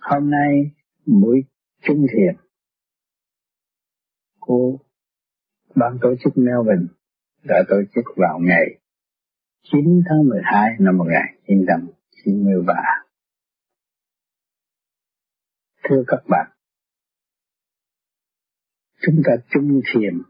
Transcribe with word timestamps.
Hôm 0.00 0.30
nay 0.30 0.70
buổi 1.06 1.44
trung 1.82 2.06
thiền 2.12 2.36
của 4.38 4.78
ban 5.74 5.98
tổ 6.02 6.14
chức 6.24 6.32
Melbourne 6.36 6.86
đã 7.42 7.64
tổ 7.68 7.76
chức 7.94 8.04
vào 8.16 8.38
ngày 8.38 8.80
9 9.62 10.02
tháng 10.08 10.28
12 10.28 10.70
năm 10.78 10.96
1993. 10.98 12.74
Thưa 15.88 16.04
các 16.06 16.22
bạn, 16.28 16.50
chúng 19.00 19.22
ta 19.24 19.32
chung 19.50 19.80
thiền 19.94 20.22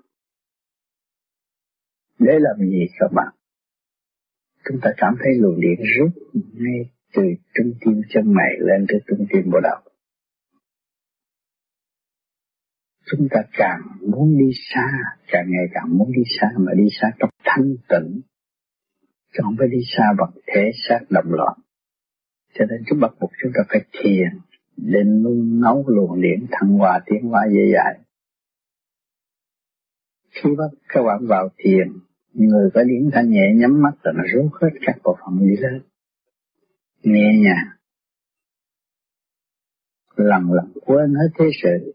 để 2.19 2.33
làm 2.41 2.71
gì 2.71 2.87
các 2.99 3.09
bạn? 3.15 3.35
Chúng 4.65 4.81
ta 4.83 4.91
cảm 4.97 5.15
thấy 5.19 5.35
luồng 5.39 5.61
điện 5.61 5.81
rút 5.97 6.13
ngay 6.35 6.91
từ 7.15 7.23
trung 7.55 7.73
tim 7.81 8.01
chân 8.09 8.35
mày 8.35 8.53
lên 8.59 8.87
tới 8.89 9.01
trung 9.07 9.27
tim 9.33 9.51
bộ 9.53 9.61
đầu. 9.63 9.81
Chúng 13.07 13.29
ta 13.31 13.41
càng 13.53 13.81
muốn 14.01 14.39
đi 14.39 14.51
xa, 14.75 14.87
càng 15.27 15.47
ngày 15.49 15.67
càng 15.75 15.99
muốn 15.99 16.13
đi 16.13 16.23
xa 16.41 16.47
mà 16.57 16.73
đi 16.77 16.85
xa 17.01 17.11
trong 17.19 17.31
thanh 17.45 17.75
tịnh, 17.89 18.21
chứ 19.33 19.41
không 19.43 19.57
phải 19.59 19.69
đi 19.69 19.79
xa 19.97 20.05
bằng 20.19 20.31
thể 20.47 20.71
xác 20.89 21.01
động 21.11 21.27
loạn. 21.29 21.59
Cho 22.55 22.65
nên 22.65 22.83
chúng 22.87 23.01
bắt 23.01 23.11
buộc 23.21 23.31
chúng 23.43 23.53
ta 23.55 23.61
phải 23.69 23.81
thiền 23.93 24.29
để 24.77 25.03
nung 25.05 25.61
nấu 25.61 25.85
luồng 25.87 26.21
điện 26.23 26.47
thăng 26.51 26.71
hòa 26.71 27.01
tiến 27.07 27.23
hóa 27.23 27.41
dễ 27.53 27.73
dãi. 27.75 27.99
Khi 30.31 30.51
bắt 30.59 30.71
các 30.89 31.03
bạn 31.03 31.27
vào 31.29 31.49
thiền, 31.59 31.89
người 32.33 32.71
có 32.75 32.85
điển 32.85 33.11
thanh 33.13 33.31
nhẹ 33.31 33.53
nhắm 33.55 33.83
mắt 33.83 33.93
là 34.03 34.13
nó 34.17 34.23
rút 34.35 34.53
hết 34.63 34.79
các 34.87 34.97
bộ 35.05 35.17
phận 35.25 35.39
đi 35.49 35.57
lên 35.57 35.83
nhẹ 37.03 37.31
nhàng 37.45 37.81
lần 40.21 40.53
lần 40.53 40.73
quên 40.81 41.15
hết 41.15 41.29
thế 41.39 41.45
sự. 41.63 41.95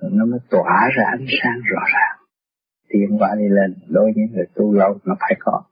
Rồi 0.00 0.10
nó 0.14 0.24
mới 0.26 0.40
tỏa 0.50 0.88
ra 0.96 1.04
ánh 1.10 1.26
sáng 1.42 1.60
rõ 1.60 1.80
ràng. 1.94 2.26
Tiến 2.88 3.18
hóa 3.18 3.28
đi 3.38 3.44
lên, 3.48 3.74
đối 3.88 4.12
với 4.14 4.24
người 4.32 4.46
tu 4.54 4.72
lâu 4.72 4.98
nó 5.04 5.14
phải 5.20 5.36
có. 5.38 5.64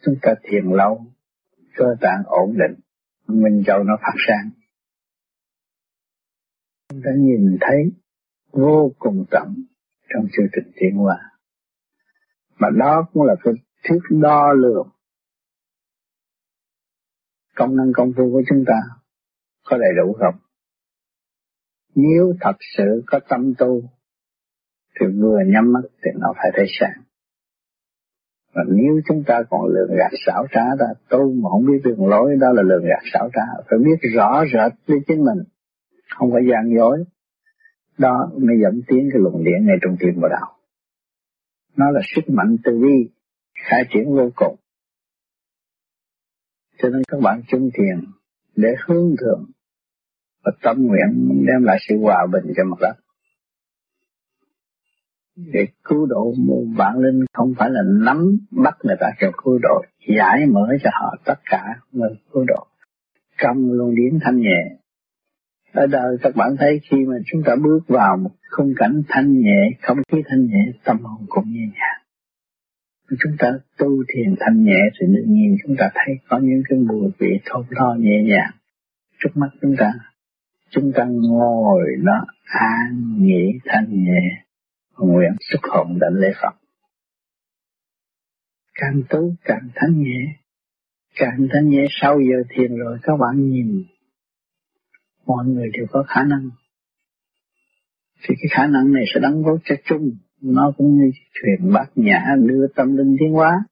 Chúng 0.00 0.14
ta 0.22 0.34
thiền 0.42 0.64
lâu, 0.64 1.06
cơ 1.74 1.84
tạng 2.00 2.22
ổn 2.26 2.56
định 2.58 2.80
minh 3.26 3.62
châu 3.66 3.84
nó 3.84 3.96
phát 4.02 4.14
sáng. 4.26 4.50
Chúng 6.88 7.00
ta 7.04 7.10
nhìn 7.16 7.58
thấy 7.60 7.92
vô 8.52 8.92
cùng 8.98 9.24
tận 9.30 9.54
trong 10.08 10.26
chương 10.32 10.46
trình 10.52 10.72
tiến 10.74 10.96
hóa. 10.96 11.16
Mà 12.58 12.68
đó 12.78 13.08
cũng 13.12 13.22
là 13.22 13.34
cái 13.44 13.54
thước 13.88 14.00
đo 14.10 14.52
lường 14.52 14.88
công 17.58 17.76
năng 17.76 17.92
công 17.92 18.12
phu 18.16 18.32
của 18.32 18.42
chúng 18.48 18.64
ta 18.66 18.80
có 19.64 19.76
đầy 19.76 19.90
đủ 19.96 20.12
không? 20.12 20.34
Nếu 21.94 22.34
thật 22.40 22.56
sự 22.76 23.02
có 23.06 23.20
tâm 23.28 23.54
tu, 23.58 23.82
thì 25.00 25.06
vừa 25.20 25.38
nhắm 25.46 25.72
mắt 25.72 25.80
thì 26.02 26.10
nó 26.14 26.32
phải 26.36 26.50
thấy 26.54 26.66
sáng. 26.80 27.02
Và 28.54 28.62
nếu 28.68 29.00
chúng 29.08 29.24
ta 29.26 29.42
còn 29.50 29.60
lường 29.66 29.96
gạt 29.98 30.12
xảo 30.26 30.46
trá 30.52 30.64
ta 30.78 30.86
tu 31.08 31.32
mà 31.32 31.50
không 31.50 31.66
biết 31.66 31.80
đường 31.84 32.08
lối, 32.08 32.36
đó 32.40 32.52
là 32.52 32.62
lường 32.62 32.84
gạt 32.84 33.02
xảo 33.12 33.30
trá 33.34 33.62
phải 33.70 33.78
biết 33.78 34.08
rõ 34.14 34.44
rệt 34.52 34.72
với 34.86 34.98
chính 35.06 35.24
mình, 35.24 35.44
không 36.18 36.32
phải 36.32 36.42
gian 36.50 36.74
dối 36.76 37.04
đó 37.98 38.30
mới 38.36 38.56
dẫn 38.62 38.82
tiến 38.88 39.08
cái 39.12 39.20
luồng 39.22 39.44
điện 39.44 39.66
này 39.66 39.76
trong 39.82 39.96
tim 40.00 40.20
vào 40.20 40.30
đạo 40.30 40.56
nó 41.76 41.90
là 41.90 42.00
sức 42.14 42.32
mạnh 42.32 42.56
từ 42.64 42.78
bi 42.78 43.10
khai 43.54 43.84
triển 43.90 44.16
vô 44.16 44.30
cùng 44.36 44.56
cho 46.82 46.88
nên 46.88 47.02
các 47.08 47.20
bạn 47.20 47.40
chung 47.48 47.70
thiền 47.74 48.10
để 48.56 48.68
hướng 48.86 49.14
thượng 49.20 49.44
và 50.44 50.52
tâm 50.62 50.76
nguyện 50.86 51.28
đem 51.46 51.62
lại 51.62 51.78
sự 51.88 51.98
hòa 52.02 52.26
bình 52.32 52.52
cho 52.56 52.64
mặt 52.64 52.76
đất. 52.80 52.94
Để 55.36 55.66
cứu 55.84 56.06
độ 56.06 56.34
một 56.38 56.64
bạn 56.76 56.98
linh 56.98 57.24
không 57.32 57.54
phải 57.58 57.70
là 57.70 57.80
nắm 58.04 58.38
bắt 58.50 58.74
người 58.82 58.96
ta 59.00 59.06
cho 59.20 59.30
cứu 59.44 59.58
độ, 59.62 59.82
giải 60.16 60.46
mở 60.46 60.66
cho 60.84 60.90
họ 60.92 61.14
tất 61.24 61.38
cả 61.44 61.62
người 61.92 62.10
cứu 62.32 62.44
độ. 62.48 62.66
Cầm 63.38 63.72
luôn 63.72 63.94
điển 63.94 64.18
thanh 64.22 64.40
nhẹ. 64.40 64.78
Ở 65.72 65.86
đời 65.86 66.16
các 66.22 66.36
bạn 66.36 66.56
thấy 66.58 66.80
khi 66.90 66.96
mà 66.96 67.16
chúng 67.32 67.42
ta 67.44 67.56
bước 67.64 67.80
vào 67.88 68.16
một 68.16 68.30
khung 68.50 68.72
cảnh 68.76 69.02
thanh 69.08 69.38
nhẹ, 69.40 69.70
không 69.82 69.98
khí 70.12 70.22
thanh 70.28 70.46
nhẹ, 70.46 70.72
tâm 70.84 70.98
hồn 71.00 71.26
cũng 71.28 71.44
nhẹ 71.52 71.60
nhàng 71.60 72.07
chúng 73.08 73.36
ta 73.38 73.48
tu 73.78 74.04
thiền 74.14 74.34
thanh 74.40 74.64
nhẹ 74.64 74.80
thì 75.00 75.06
tự 75.16 75.24
nhiên 75.26 75.56
chúng 75.66 75.76
ta 75.78 75.90
thấy 75.94 76.14
có 76.28 76.38
những 76.42 76.62
cái 76.68 76.78
mùi 76.78 77.10
vị 77.18 77.40
thơm 77.44 77.62
tho 77.76 77.94
nhẹ 77.98 78.22
nhàng. 78.22 78.50
Trước 79.18 79.30
mắt 79.34 79.48
chúng 79.62 79.74
ta 79.78 79.92
chúng 80.70 80.92
ta 80.94 81.04
ngồi 81.04 81.82
đó 82.04 82.24
an 82.44 83.16
nghỉ 83.18 83.58
thanh 83.64 84.04
nhẹ, 84.04 84.44
nguyện 84.98 85.32
xuất 85.40 85.60
hồn 85.62 85.98
đảnh 86.00 86.14
lễ 86.14 86.28
Phật. 86.42 86.54
Càng 88.74 89.02
tu 89.08 89.34
càng 89.44 89.68
thanh 89.74 90.02
nhẹ, 90.02 90.32
càng 91.14 91.48
thanh 91.52 91.68
nhẹ 91.68 91.86
sau 91.90 92.20
giờ 92.20 92.42
thiền 92.50 92.76
rồi 92.76 92.98
các 93.02 93.16
bạn 93.16 93.50
nhìn, 93.50 93.84
mọi 95.26 95.46
người 95.46 95.70
đều 95.72 95.86
có 95.90 96.04
khả 96.08 96.24
năng. 96.24 96.50
Thì 98.22 98.34
cái 98.38 98.48
khả 98.50 98.66
năng 98.66 98.92
này 98.92 99.04
sẽ 99.14 99.20
đóng 99.20 99.42
góp 99.42 99.58
cho 99.64 99.74
chung 99.84 100.10
nó 100.40 100.72
cũng 100.76 100.98
như 100.98 101.10
thuyền 101.34 101.72
bát 101.72 101.90
nhã 101.94 102.34
đưa 102.46 102.66
tâm 102.74 102.96
linh 102.96 103.16
tiến 103.20 103.32
hóa. 103.32 103.64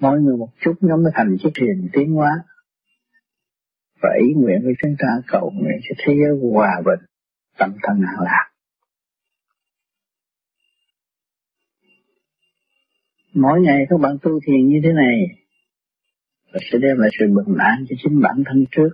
Mỗi 0.00 0.20
người 0.20 0.36
một 0.36 0.48
chút 0.60 0.72
nó 0.80 0.96
mới 0.96 1.12
thành 1.14 1.36
chiếc 1.42 1.50
thuyền 1.54 1.88
tiến 1.92 2.12
hóa. 2.12 2.30
Và 4.02 4.08
ý 4.22 4.34
nguyện 4.34 4.60
của 4.62 4.72
chúng 4.82 4.94
ta, 4.98 5.08
cầu 5.26 5.50
nguyện 5.54 5.78
cho 5.82 5.94
thế 5.98 6.14
giới 6.14 6.50
hòa 6.52 6.82
bình, 6.84 7.06
tâm 7.58 7.70
thân 7.82 8.02
an 8.06 8.24
lạc. 8.24 8.50
Mỗi 13.34 13.60
ngày 13.60 13.86
các 13.90 14.00
bạn 14.00 14.16
tu 14.22 14.40
thiền 14.46 14.68
như 14.68 14.80
thế 14.84 14.92
này, 14.92 15.26
và 16.52 16.58
sẽ 16.72 16.78
đem 16.78 16.98
lại 16.98 17.10
sự 17.18 17.26
bình 17.26 17.56
an 17.58 17.84
cho 17.88 17.96
chính 18.02 18.20
bản 18.20 18.42
thân 18.46 18.64
trước. 18.70 18.90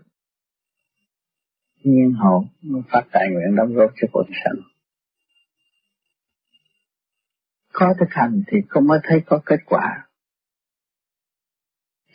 Nhiên 1.83 2.13
hậu 2.13 2.45
phát 2.89 3.03
tài 3.13 3.29
nguyện 3.31 3.57
đóng 3.57 3.75
góp 3.75 3.91
cho 4.01 4.09
cuộc 4.13 4.27
sống 4.45 4.76
có 7.79 7.95
thực 8.01 8.09
hành 8.11 8.43
thì 8.47 8.59
không 8.69 8.87
mới 8.87 8.99
thấy 9.03 9.23
có 9.27 9.41
kết 9.47 9.61
quả. 9.67 10.07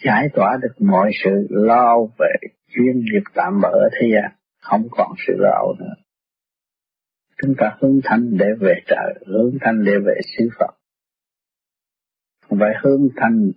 Giải 0.05 0.27
tỏa 0.33 0.57
được 0.61 0.73
mọi 0.79 1.11
sự 1.23 1.47
lo 1.49 1.97
về 2.19 2.35
chuyên 2.67 2.99
nghiệp 2.99 3.23
tạm 3.33 3.61
bỡ 3.61 3.89
thế 3.91 4.07
gian, 4.13 4.31
à, 4.31 4.35
không 4.61 4.87
còn 4.91 5.11
sự 5.27 5.33
lo 5.37 5.73
nữa. 5.79 5.93
Chúng 7.41 7.55
ta 7.57 7.77
hướng 7.81 7.99
thanh 8.03 8.37
để 8.37 8.45
về 8.59 8.73
trời, 8.87 9.25
hướng 9.27 9.57
thanh 9.61 9.85
để 9.85 9.91
về 10.05 10.13
sư 10.37 10.49
Phật. 10.59 10.75
Không 12.49 12.59
phải 12.59 12.73
hướng 12.83 13.07
thanh 13.15 13.51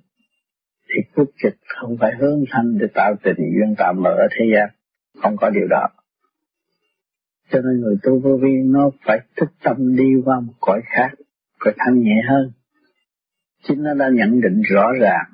thì 0.89 1.03
quốc 1.15 1.29
dịch, 1.45 1.57
không 1.67 1.97
phải 2.01 2.13
hướng 2.21 2.45
thanh 2.51 2.79
để 2.79 2.87
tạo 2.95 3.15
tình 3.23 3.37
duyên 3.37 3.75
tạm 3.79 4.03
bỡ 4.03 4.17
thế 4.31 4.45
gian. 4.55 4.69
À, 4.69 4.75
không 5.23 5.37
có 5.37 5.51
điều 5.51 5.67
đó. 5.71 5.89
Cho 7.51 7.61
nên 7.61 7.81
người 7.81 7.97
tu 8.03 8.21
vô 8.21 8.39
vi 8.43 8.63
nó 8.65 8.91
phải 9.07 9.19
thức 9.37 9.49
tâm 9.63 9.97
đi 9.97 10.05
qua 10.25 10.41
một 10.41 10.55
cõi 10.61 10.81
khác 10.85 11.24
có 11.65 11.73
thanh 11.79 12.03
nhẹ 12.03 12.23
hơn. 12.29 12.53
Chính 13.63 13.83
nó 13.83 13.95
đã 13.95 14.09
nhận 14.13 14.41
định 14.41 14.63
rõ 14.75 14.93
ràng. 15.01 15.31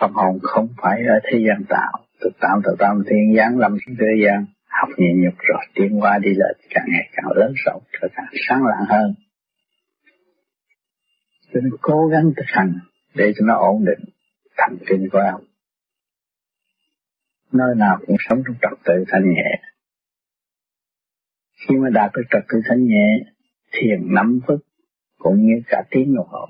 Phật 0.00 0.10
hồn 0.14 0.38
không 0.42 0.68
phải 0.82 0.98
ở 1.08 1.20
thế 1.24 1.38
gian 1.48 1.64
tạo, 1.68 1.92
tự 2.20 2.30
tạo 2.40 2.60
tự 2.64 2.70
tạo 2.78 2.94
thiên 3.06 3.36
giáng 3.36 3.58
làm 3.58 3.76
thế 3.98 4.06
gian, 4.24 4.46
học 4.68 4.88
nhẹ 4.96 5.08
nhục 5.16 5.34
rồi 5.38 5.64
tiến 5.74 6.00
qua 6.00 6.18
đi 6.18 6.28
lên 6.28 6.56
càng 6.70 6.84
ngày 6.88 7.08
càng 7.12 7.26
lớn 7.36 7.52
rộng, 7.64 7.82
trở 7.92 8.08
càng 8.14 8.26
sáng 8.48 8.62
lạng 8.64 8.86
hơn. 8.88 9.14
Cho 11.52 11.60
nên 11.60 11.72
cố 11.80 12.06
gắng 12.06 12.32
thực 12.36 12.46
hành 12.46 12.72
để 13.14 13.32
cho 13.38 13.46
nó 13.46 13.54
ổn 13.58 13.84
định 13.84 14.04
thần 14.56 14.78
kinh 14.86 15.08
của 15.12 15.18
ông. 15.32 15.44
Nơi 17.52 17.74
nào 17.76 17.98
cũng 18.06 18.16
sống 18.28 18.42
trong 18.46 18.56
trật 18.62 18.78
tự 18.84 19.04
thanh 19.08 19.30
nhẹ. 19.34 19.62
Khi 21.68 21.76
mà 21.76 21.88
đạt 21.90 22.10
được 22.14 22.22
trật 22.30 22.42
tự 22.48 22.60
thanh 22.68 22.86
nhẹ, 22.86 23.35
thiền 23.72 24.14
năm 24.14 24.40
phút 24.46 24.60
cũng 25.18 25.46
như 25.46 25.62
cả 25.66 25.82
tiếng 25.90 26.14
đồng 26.14 26.28
hồ. 26.28 26.46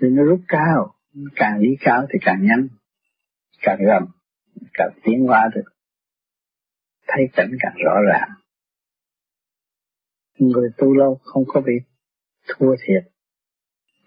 Thì 0.00 0.08
nó 0.08 0.24
rút 0.24 0.40
cao, 0.48 0.94
càng 1.36 1.62
đi 1.62 1.76
cao 1.80 2.06
thì 2.12 2.18
càng 2.22 2.38
nhanh, 2.42 2.68
càng 3.62 3.78
gần, 3.86 4.02
càng 4.72 4.90
tiến 5.02 5.26
hóa 5.26 5.50
được. 5.54 5.64
Thấy 7.06 7.28
cảnh 7.32 7.50
càng 7.60 7.74
rõ 7.84 7.94
ràng. 8.12 8.28
Người 10.38 10.70
tu 10.76 10.94
lâu 10.94 11.20
không 11.22 11.44
có 11.46 11.60
bị 11.60 11.72
thua 12.48 12.76
thiệt. 12.76 13.12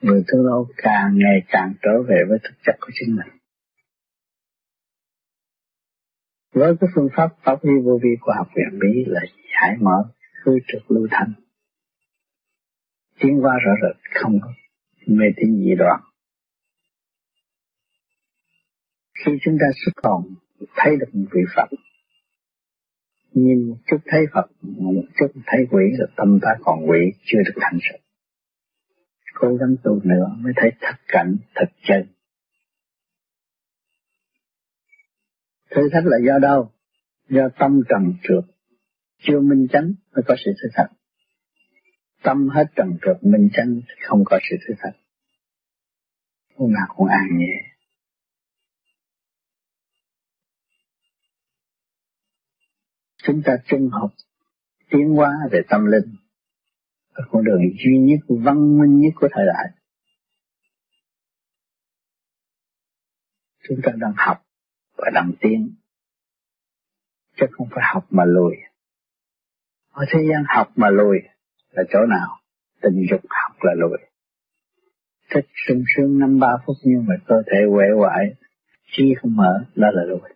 Người 0.01 0.23
tu 0.27 0.43
lâu 0.43 0.67
càng 0.77 1.17
ngày 1.17 1.41
càng 1.47 1.73
trở 1.81 2.03
về 2.09 2.23
với 2.29 2.39
thực 2.43 2.55
chất 2.65 2.75
của 2.79 2.91
chính 2.93 3.15
mình. 3.15 3.37
Với 6.53 6.75
cái 6.81 6.89
phương 6.95 7.09
pháp 7.15 7.27
pháp 7.43 7.63
vi 7.63 7.73
vô 7.83 7.99
vi 8.03 8.09
của 8.21 8.33
học 8.37 8.47
viện 8.55 8.79
Mỹ 8.79 9.03
là 9.07 9.21
giải 9.53 9.77
mở 9.81 10.11
khứ 10.45 10.51
trực 10.67 10.91
lưu 10.91 11.07
thanh. 11.11 11.33
Tiến 13.19 13.39
qua 13.41 13.53
rõ 13.65 13.71
rệt, 13.83 14.21
không 14.21 14.39
có 14.41 14.53
mê 15.07 15.25
tín 15.37 15.59
dị 15.59 15.75
đoan. 15.77 15.99
Khi 19.25 19.31
chúng 19.41 19.57
ta 19.59 19.65
xuất 19.85 20.03
hồn, 20.03 20.35
thấy 20.75 20.95
được 20.99 21.09
một 21.13 21.25
vị 21.33 21.41
Phật, 21.55 21.69
nhìn 23.33 23.69
một 23.69 23.77
chút 23.87 23.97
thấy 24.05 24.21
Phật 24.33 24.47
một 24.61 25.03
chút 25.19 25.27
thấy 25.45 25.59
quỷ 25.71 25.83
là 25.97 26.07
tâm 26.15 26.39
ta 26.41 26.49
còn 26.61 26.89
quỷ, 26.89 26.99
chưa 27.25 27.39
được 27.45 27.53
thành 27.61 27.77
sự 27.81 28.05
cố 29.35 29.55
gắng 29.55 29.75
tu 29.83 29.99
nữa 30.03 30.35
mới 30.37 30.53
thấy 30.55 30.71
thật 30.81 30.95
cảnh, 31.07 31.37
thật 31.55 31.71
chân. 31.87 32.07
Thử 35.75 35.81
thách 35.91 36.03
là 36.05 36.17
do 36.27 36.39
đâu? 36.39 36.71
Do 37.29 37.49
tâm 37.59 37.81
trần 37.89 38.13
trượt 38.23 38.54
chưa 39.27 39.39
minh 39.39 39.67
chánh 39.71 39.93
mới 40.15 40.23
có 40.27 40.35
sự 40.45 40.51
thử 40.51 40.69
thật 40.73 40.87
tâm 42.23 42.49
hết 42.49 42.65
trần 42.75 42.97
trượt, 43.01 43.17
minh 43.21 43.49
chánh 43.53 43.81
không 44.07 44.23
có 44.25 44.39
sự 44.49 44.55
thử 44.67 44.73
thật 44.77 44.91
lúc 46.57 46.69
nào 46.69 46.87
cũng 46.95 47.07
an 47.07 47.37
nhẹ. 47.37 47.75
Chúng 53.23 53.41
ta 53.45 53.57
chung 53.65 53.89
học 53.91 54.11
tiến 54.89 55.09
hóa 55.09 55.31
về 55.51 55.61
tâm 55.69 55.85
linh. 55.85 56.15
Là 57.13 57.25
con 57.31 57.43
đường 57.45 57.61
duy 57.85 57.97
nhất, 57.99 58.19
văn 58.27 58.79
minh 58.79 58.99
nhất 58.99 59.13
của 59.15 59.27
thời 59.31 59.45
đại. 59.45 59.69
Chúng 63.67 63.77
ta 63.83 63.91
đang 63.95 64.13
học 64.17 64.45
và 64.97 65.09
đang 65.13 65.31
tiến. 65.39 65.75
Chứ 67.35 67.45
không 67.51 67.67
phải 67.71 67.83
học 67.93 68.05
mà 68.09 68.23
lùi 68.25 68.55
ở 69.95 70.05
thế 70.09 70.19
gian 70.29 70.43
học 70.55 70.67
mà 70.75 70.89
lùi 70.89 71.17
là 71.71 71.83
chỗ 71.89 71.99
nào? 72.09 72.39
Tình 72.81 73.05
dục 73.11 73.21
học 73.29 73.57
là 73.61 73.73
lùi. 73.77 73.97
Thích 75.33 75.45
sung 75.67 75.83
sướng 75.95 76.19
năm 76.19 76.39
ba 76.39 76.47
phút 76.65 76.75
nhưng 76.83 77.05
mà 77.07 77.15
cơ 77.27 77.35
thể 77.47 77.57
quể 77.75 77.85
hoại 77.97 78.25
chi 78.91 79.13
không 79.21 79.35
mở, 79.35 79.65
đó 79.75 79.87
là 79.93 80.03
lùi. 80.03 80.29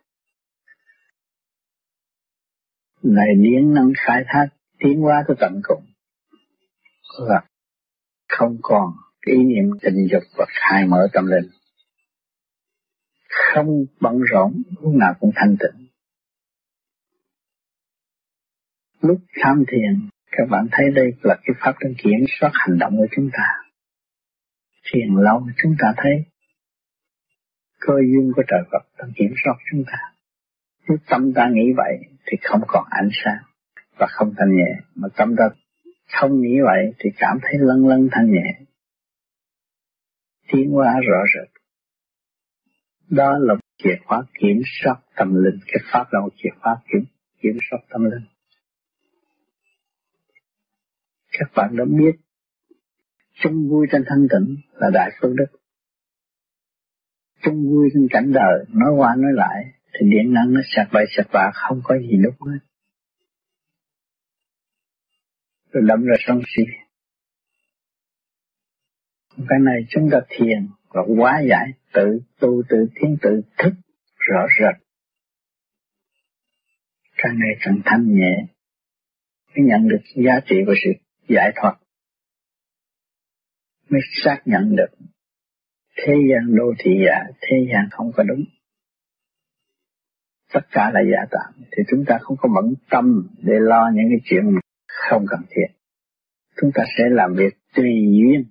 Này 3.03 3.27
điển 3.41 3.73
năng 3.73 3.93
khai 3.97 4.23
thác, 4.27 4.47
tiến 4.79 5.01
hóa 5.01 5.23
tới 5.27 5.37
tận 5.39 5.61
cùng. 5.63 5.83
Là 7.19 7.41
không 8.29 8.57
còn 8.61 8.93
ý 9.25 9.37
niệm 9.43 9.65
tình 9.81 10.07
dục 10.11 10.23
và 10.37 10.45
khai 10.49 10.85
mở 10.87 11.07
tâm 11.13 11.25
linh. 11.27 11.49
Không 13.29 13.85
bận 14.01 14.19
rộn, 14.31 14.61
lúc 14.81 14.93
nào 14.95 15.13
cũng 15.19 15.31
thanh 15.35 15.55
tịnh. 15.59 15.78
Lúc 19.01 19.17
tham 19.41 19.63
thiền, 19.67 20.09
các 20.31 20.45
bạn 20.49 20.67
thấy 20.71 20.91
đây 20.91 21.13
là 21.21 21.35
cái 21.43 21.55
pháp 21.59 21.75
đang 21.79 21.93
kiểm 21.97 22.25
soát 22.39 22.51
hành 22.53 22.77
động 22.79 22.97
của 22.97 23.07
chúng 23.15 23.29
ta. 23.33 23.45
Thiền 24.91 25.15
lâu 25.15 25.47
chúng 25.63 25.75
ta 25.79 25.93
thấy, 25.97 26.25
cơ 27.79 27.93
duyên 27.93 28.31
của 28.35 28.43
trời 28.47 28.61
Phật 28.71 28.87
đang 28.97 29.11
kiểm 29.15 29.33
soát 29.43 29.53
chúng 29.71 29.83
ta. 29.87 29.97
Nếu 30.87 30.97
tâm 31.09 31.33
ta 31.33 31.49
nghĩ 31.51 31.73
vậy 31.77 31.97
thì 32.25 32.37
không 32.41 32.61
còn 32.67 32.85
ánh 32.89 33.09
sáng 33.23 33.43
và 33.97 34.07
không 34.09 34.33
thanh 34.37 34.55
nhẹ. 34.55 34.79
Mà 34.95 35.07
tâm 35.15 35.35
ta 35.35 35.43
không 36.13 36.41
nghĩ 36.41 36.61
vậy 36.65 36.93
thì 36.99 37.09
cảm 37.17 37.37
thấy 37.41 37.53
lân 37.59 37.87
lân 37.87 38.09
thanh 38.11 38.31
nhẹ. 38.31 38.59
Tiến 40.51 40.71
hóa 40.71 40.93
rõ 41.07 41.23
rệt. 41.35 41.49
Đó 43.09 43.37
là 43.39 43.55
chìa 43.83 43.95
khóa 44.05 44.23
kiểm 44.39 44.61
soát 44.65 44.95
tâm 45.15 45.43
linh. 45.43 45.59
Cái 45.67 45.79
pháp 45.91 46.05
là 46.11 46.19
một 46.19 46.33
chìa 46.35 46.49
khóa 46.59 46.75
kiểm 46.91 47.03
kiểm 47.41 47.57
soát 47.69 47.79
tâm 47.89 48.03
linh 48.03 48.25
các 51.39 51.51
bạn 51.55 51.75
đã 51.77 51.85
biết, 51.85 52.15
chung 53.33 53.69
vui 53.69 53.87
trên 53.91 54.03
thanh 54.07 54.27
tịnh 54.31 54.57
là 54.73 54.89
đại 54.93 55.11
phương 55.21 55.35
đức. 55.35 55.45
Chung 57.43 57.69
vui 57.69 57.89
trên 57.93 58.07
cảnh 58.11 58.31
đời, 58.33 58.65
nói 58.69 58.91
qua 58.97 59.15
nói 59.17 59.31
lại, 59.33 59.63
thì 59.93 60.09
điện 60.11 60.33
năng 60.33 60.53
nó 60.53 60.61
sạc 60.75 60.87
bậy 60.93 61.05
sạc 61.17 61.27
bạ, 61.33 61.51
không 61.53 61.81
có 61.83 61.97
gì 61.97 62.17
đúng 62.23 62.47
hết. 62.47 62.59
Rồi 65.71 65.83
đâm 65.87 66.05
ra 66.05 66.15
sân 66.27 66.41
si. 66.47 66.63
Cái 69.37 69.59
này 69.61 69.75
chúng 69.89 70.09
ta 70.11 70.17
thiền 70.29 70.67
và 70.89 71.01
quá 71.17 71.41
giải 71.49 71.67
tự 71.93 72.19
tu, 72.39 72.63
tự 72.69 72.77
tiến, 72.95 73.17
tự 73.21 73.41
thức 73.57 73.73
rõ 74.17 74.47
rệt. 74.59 74.83
Càng 77.17 77.35
ngày 77.39 77.55
càng 77.61 77.81
thanh 77.85 78.15
nhẹ. 78.15 78.45
Mới 79.47 79.65
nhận 79.65 79.87
được 79.87 80.01
giá 80.15 80.39
trị 80.45 80.55
của 80.65 80.73
sự 80.83 81.08
giải 81.29 81.51
thoát 81.55 81.75
mới 83.89 84.01
xác 84.23 84.41
nhận 84.45 84.75
được 84.75 85.09
thế 85.95 86.13
gian 86.31 86.55
đô 86.55 86.73
thị 86.79 86.91
giả, 87.05 87.23
thế 87.41 87.57
gian 87.73 87.89
không 87.91 88.11
có 88.15 88.23
đúng. 88.23 88.43
Tất 90.53 90.61
cả 90.71 90.91
là 90.93 90.99
giả 91.11 91.25
tạm 91.31 91.63
thì 91.71 91.83
chúng 91.91 92.05
ta 92.07 92.17
không 92.21 92.37
có 92.39 92.49
bận 92.55 92.73
tâm 92.89 93.27
để 93.41 93.53
lo 93.59 93.89
những 93.93 94.05
cái 94.09 94.19
chuyện 94.23 94.43
không 94.87 95.25
cần 95.29 95.39
thiết. 95.49 95.75
Chúng 96.61 96.71
ta 96.73 96.83
sẽ 96.97 97.03
làm 97.09 97.33
việc 97.33 97.53
tùy 97.75 97.91
duyên. 98.11 98.45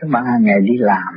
Các 0.00 0.08
bạn 0.12 0.24
hàng 0.24 0.42
ngày 0.42 0.60
đi 0.60 0.74
làm, 0.78 1.14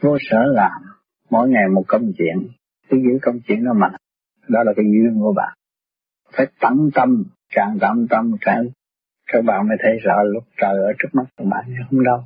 vô 0.00 0.16
sở 0.20 0.38
làm, 0.54 0.82
mỗi 1.30 1.48
ngày 1.48 1.68
một 1.74 1.84
công 1.88 2.12
chuyện. 2.18 2.48
Cứ 2.88 2.96
giữ 2.96 3.18
công 3.22 3.40
chuyện 3.46 3.64
đó 3.64 3.72
mà. 3.76 3.88
Đó 4.48 4.62
là 4.64 4.72
cái 4.76 4.84
duyên 4.84 5.20
của 5.20 5.32
bạn. 5.36 5.58
Phải 6.32 6.46
tận 6.60 6.90
tâm 6.94 7.24
càng 7.54 7.78
tận 7.80 8.06
tâm 8.10 8.36
càng 8.40 8.66
các 9.32 9.42
bạn 9.44 9.68
mới 9.68 9.76
thấy 9.82 9.92
rõ 10.04 10.22
lúc 10.22 10.44
trời 10.56 10.76
ở 10.76 10.92
trước 10.98 11.08
mắt 11.12 11.24
các 11.36 11.44
bạn 11.50 11.64
không 11.90 12.04
đâu. 12.04 12.24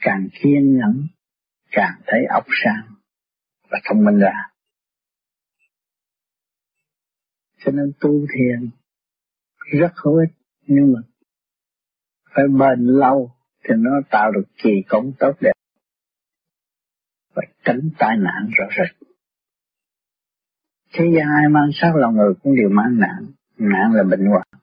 Càng 0.00 0.28
kiên 0.32 0.76
nhẫn, 0.76 1.06
càng 1.70 2.00
thấy 2.06 2.20
ốc 2.28 2.44
sáng 2.64 2.94
và 3.70 3.78
thông 3.84 4.04
minh 4.04 4.18
ra. 4.18 4.50
Cho 7.58 7.72
nên 7.72 7.92
tu 8.00 8.10
thiền 8.10 8.70
rất 9.80 9.92
hữu 10.04 10.18
ích, 10.18 10.34
nhưng 10.66 10.92
mà 10.92 11.00
phải 12.34 12.44
bền 12.48 12.86
lâu 12.86 13.32
thì 13.64 13.74
nó 13.78 13.90
tạo 14.10 14.30
được 14.32 14.44
kỳ 14.62 14.70
công 14.88 15.12
tốt 15.18 15.32
đẹp 15.40 15.52
và 17.34 17.42
tránh 17.64 17.90
tai 17.98 18.16
nạn 18.16 18.50
rõ 18.58 18.64
rệt. 18.78 19.08
Thế 20.92 21.04
gian 21.16 21.26
ai 21.40 21.48
mang 21.50 21.70
sát 21.72 21.92
lòng 21.94 22.14
người 22.16 22.34
cũng 22.42 22.56
đều 22.56 22.68
mang 22.68 22.98
nạn. 23.00 23.32
Nạn 23.56 23.92
là 23.92 24.02
bệnh 24.02 24.26
hoạn 24.26 24.61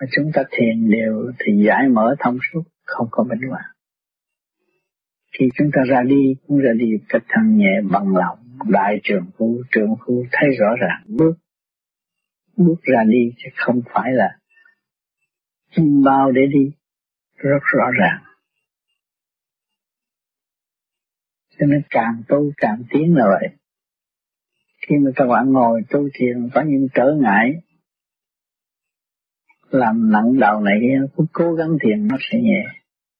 mà 0.00 0.06
chúng 0.12 0.30
ta 0.34 0.42
thiền 0.50 0.90
đều 0.90 1.32
thì 1.38 1.64
giải 1.66 1.88
mở 1.88 2.14
thông 2.18 2.38
suốt, 2.52 2.62
không 2.84 3.08
có 3.10 3.24
bệnh 3.24 3.48
hoạn. 3.50 3.64
Khi 5.38 5.48
chúng 5.58 5.70
ta 5.72 5.82
ra 5.88 6.02
đi, 6.02 6.34
cũng 6.46 6.58
ra 6.58 6.72
đi 6.72 6.86
cách 7.08 7.22
thân 7.28 7.56
nhẹ, 7.56 7.80
bằng 7.90 8.16
lòng. 8.16 8.38
Đại 8.68 9.00
trường 9.02 9.26
phu 9.38 9.62
trường 9.70 9.94
phu 10.06 10.24
thấy 10.32 10.48
rõ 10.58 10.76
ràng. 10.80 11.02
Bước 11.06 11.34
bước 12.56 12.82
ra 12.82 13.04
đi 13.04 13.32
chứ 13.36 13.48
không 13.56 13.80
phải 13.94 14.12
là 14.12 14.38
chim 15.70 16.02
bao 16.04 16.32
để 16.32 16.46
đi. 16.46 16.72
Rất 17.36 17.60
rõ 17.62 17.84
ràng. 18.00 18.22
Cho 21.58 21.66
nên 21.66 21.82
càng 21.90 22.22
tu 22.28 22.52
càng 22.56 22.82
tiến 22.90 23.16
là 23.16 23.24
vậy. 23.26 23.48
Khi 24.88 24.96
mà 24.96 25.10
các 25.16 25.26
bạn 25.26 25.52
ngồi 25.52 25.82
tu 25.90 26.08
thiền, 26.14 26.48
có 26.54 26.62
những 26.62 26.88
trở 26.94 27.14
ngại 27.20 27.62
làm 29.70 30.12
nặng 30.12 30.38
đầu 30.40 30.60
này 30.60 30.80
cứ 31.16 31.24
cố 31.32 31.54
gắng 31.54 31.76
thiền 31.82 32.08
nó 32.08 32.16
sẽ 32.20 32.38
nhẹ. 32.42 32.64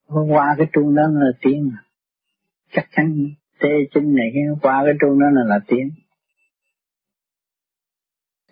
Qua 0.07 0.55
cái 0.59 0.67
trung 0.73 0.95
đó 0.95 1.03
là 1.13 1.31
tiếng 1.41 1.71
chắc 2.73 2.89
chắn 2.91 3.27
tê 3.61 3.69
chân 3.95 4.15
này 4.15 4.33
qua 4.63 4.83
cái 4.85 4.95
trung 5.01 5.21
đó 5.21 5.27
là 5.33 5.43
là 5.47 5.61
tiếng 5.67 5.91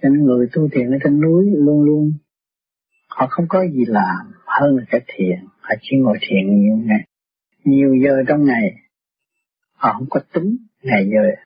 cho 0.02 0.08
nên 0.08 0.24
người 0.24 0.48
tu 0.52 0.68
thiền 0.72 0.90
ở 0.90 0.98
trên 1.04 1.20
núi 1.20 1.44
luôn 1.56 1.82
luôn, 1.82 2.12
họ 3.08 3.26
không 3.30 3.46
có 3.48 3.64
gì 3.64 3.84
làm 3.86 4.32
hơn 4.46 4.76
là 4.76 4.84
cái 4.88 5.00
thiền. 5.06 5.38
Họ 5.60 5.74
chỉ 5.80 5.96
ngồi 5.96 6.18
thiền 6.20 6.60
nhiều 6.60 6.76
ngày. 6.76 7.04
Nhiều 7.64 7.94
giờ 8.04 8.22
trong 8.28 8.44
ngày, 8.44 8.74
họ 9.72 9.92
không 9.92 10.06
có 10.10 10.20
tính 10.32 10.56
ngày 10.82 11.10
giờ. 11.12 11.42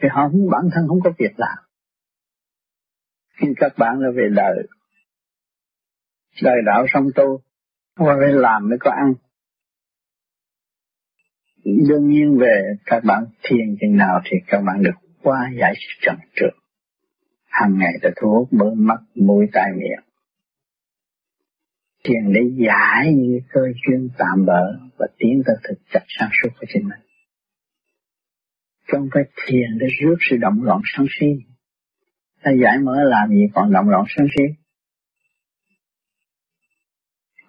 Thì 0.00 0.08
họ 0.10 0.28
không, 0.28 0.50
bản 0.50 0.68
thân 0.72 0.88
không 0.88 1.00
có 1.04 1.12
việc 1.18 1.32
làm. 1.36 1.58
Khi 3.36 3.46
các 3.56 3.72
bạn 3.78 4.00
là 4.00 4.10
về 4.16 4.28
đời 4.36 4.66
đời 6.42 6.56
đạo 6.66 6.86
xong 6.92 7.06
tu, 7.14 7.40
qua 7.98 8.16
phải 8.20 8.32
làm 8.32 8.68
mới 8.68 8.78
có 8.80 8.90
ăn. 8.90 9.14
Đương 11.64 12.08
nhiên 12.08 12.38
về 12.38 12.76
các 12.86 13.04
bạn 13.04 13.24
thiền 13.42 13.76
chừng 13.80 13.96
nào 13.96 14.20
thì 14.24 14.36
các 14.46 14.60
bạn 14.66 14.82
được 14.82 15.08
qua 15.22 15.50
giải 15.60 15.74
sự 15.76 16.00
trần 16.00 16.16
trượt. 16.36 16.52
Hàng 17.46 17.78
ngày 17.78 17.92
ta 18.02 18.10
thu 18.20 18.28
hút 18.30 18.48
bởi 18.50 18.74
mắt, 18.74 19.00
mũi, 19.14 19.46
tai, 19.52 19.72
miệng. 19.76 20.06
Thiền 22.04 22.32
để 22.32 22.40
giải 22.66 23.14
những 23.14 23.40
cơ 23.52 23.60
duyên 23.60 24.08
tạm 24.18 24.46
bỡ 24.46 24.78
và 24.98 25.06
tiến 25.18 25.42
tới 25.46 25.56
thực 25.68 25.78
chất 25.92 26.02
sáng 26.08 26.30
suốt 26.42 26.48
của 26.60 26.66
chính 26.74 26.88
mình. 26.88 27.00
Không 28.92 29.08
phải 29.14 29.22
thiền 29.46 29.78
để 29.80 29.86
rước 30.00 30.16
sự 30.30 30.36
động 30.36 30.62
loạn 30.62 30.80
sân 30.84 31.06
si. 31.20 31.26
Ta 32.42 32.50
giải 32.62 32.78
mở 32.78 32.96
làm 33.04 33.28
gì 33.30 33.46
còn 33.54 33.72
động 33.72 33.88
loạn 33.88 34.04
sân 34.16 34.26
si? 34.36 34.61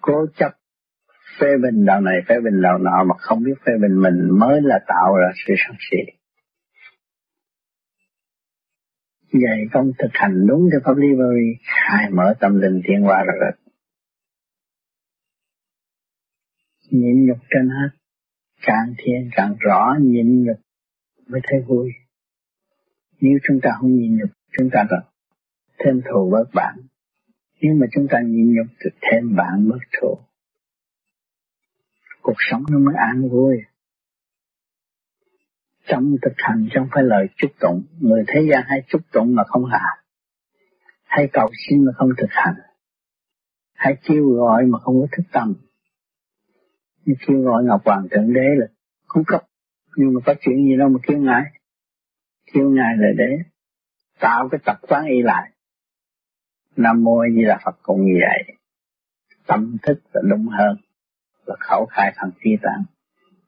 Cố 0.06 0.26
chấp 0.36 0.52
phê 1.40 1.46
bình 1.62 1.84
đạo 1.84 2.00
này, 2.00 2.14
phê 2.28 2.34
bình 2.44 2.62
đạo 2.62 2.78
nọ 2.78 3.04
mà 3.04 3.14
không 3.18 3.42
biết 3.42 3.54
phê 3.66 3.72
bình 3.82 4.02
mình 4.02 4.38
mới 4.40 4.60
là 4.62 4.78
tạo 4.86 5.16
ra 5.16 5.28
sự 5.46 5.54
sân 5.66 5.76
si. 5.90 5.98
Vậy 9.32 9.58
không 9.72 9.92
thực 9.98 10.10
hành 10.12 10.46
đúng 10.46 10.68
theo 10.72 10.80
pháp 10.84 10.96
lý 10.96 11.08
vô 11.18 11.24
vi 11.34 11.64
khai 11.64 12.10
mở 12.10 12.34
tâm 12.40 12.60
linh 12.60 12.80
tiến 12.86 13.02
hóa 13.02 13.24
rồi 13.24 13.36
rồi 13.40 13.52
nhịn 16.90 17.26
nhục 17.26 17.38
trên 17.50 17.68
hết, 17.68 17.88
càng 18.62 18.94
thiên 18.98 19.30
càng 19.32 19.56
rõ 19.58 19.94
nhịn 20.00 20.44
nhục 20.44 20.56
mới 21.26 21.40
thấy 21.44 21.60
vui. 21.66 21.90
Nếu 23.20 23.38
chúng 23.48 23.60
ta 23.62 23.70
không 23.80 23.94
nhịn 23.94 24.16
nhục, 24.16 24.30
chúng 24.58 24.68
ta 24.72 24.84
là 24.90 25.02
thêm 25.78 26.00
thù 26.04 26.30
bớt 26.30 26.44
bạn 26.54 26.74
nếu 27.64 27.74
mà 27.74 27.86
chúng 27.94 28.06
ta 28.10 28.18
nhịn 28.20 28.54
nhục 28.54 28.66
thì 28.80 28.90
thêm 29.00 29.36
bạn 29.36 29.68
bớt 29.68 29.84
thù 30.00 30.18
cuộc 32.24 32.36
sống 32.50 32.62
nó 32.70 32.78
mới 32.78 32.94
an 32.98 33.28
vui. 33.28 33.56
Trong 35.86 36.16
thực 36.22 36.32
hành 36.36 36.68
trong 36.72 36.88
phải 36.92 37.02
lời 37.02 37.26
chúc 37.36 37.50
tụng. 37.60 37.82
Người 38.00 38.24
thế 38.28 38.40
gian 38.50 38.62
hay 38.66 38.82
chúc 38.88 39.00
tụng 39.12 39.34
mà 39.34 39.42
không 39.46 39.64
làm. 39.66 39.96
Hay 41.04 41.28
cầu 41.32 41.50
xin 41.68 41.84
mà 41.84 41.92
không 41.96 42.08
thực 42.18 42.30
hành. 42.30 42.54
Hay 43.74 43.96
kêu 44.02 44.28
gọi 44.28 44.64
mà 44.66 44.78
không 44.78 45.00
có 45.00 45.06
thức 45.16 45.22
tâm. 45.32 45.54
Như 47.04 47.14
kêu 47.26 47.42
gọi 47.42 47.64
ngọc 47.64 47.80
hoàng 47.84 48.06
thượng 48.10 48.32
đế 48.32 48.48
là 48.56 48.66
cung 49.06 49.24
cấp. 49.26 49.42
Nhưng 49.96 50.14
mà 50.14 50.20
có 50.26 50.34
chuyện 50.40 50.56
gì 50.56 50.76
đâu 50.78 50.88
mà 50.88 50.98
kêu 51.02 51.18
ngài. 51.18 51.42
Kêu 52.52 52.70
ngài 52.70 52.96
là 52.96 53.08
để 53.16 53.38
tạo 54.20 54.48
cái 54.48 54.60
tập 54.64 54.76
quán 54.88 55.06
y 55.06 55.22
lại 55.22 55.50
nam 56.76 57.04
mô 57.04 57.22
di 57.34 57.44
đà 57.48 57.60
phật 57.64 57.78
cũng 57.82 58.04
như 58.04 58.12
vậy. 58.20 58.56
Tâm 59.46 59.76
thức 59.82 60.00
là 60.12 60.20
đúng 60.30 60.48
hơn, 60.48 60.76
là 61.46 61.56
khẩu 61.60 61.86
khai 61.86 62.12
thành 62.16 62.30
phi 62.40 62.50
tạng. 62.62 62.84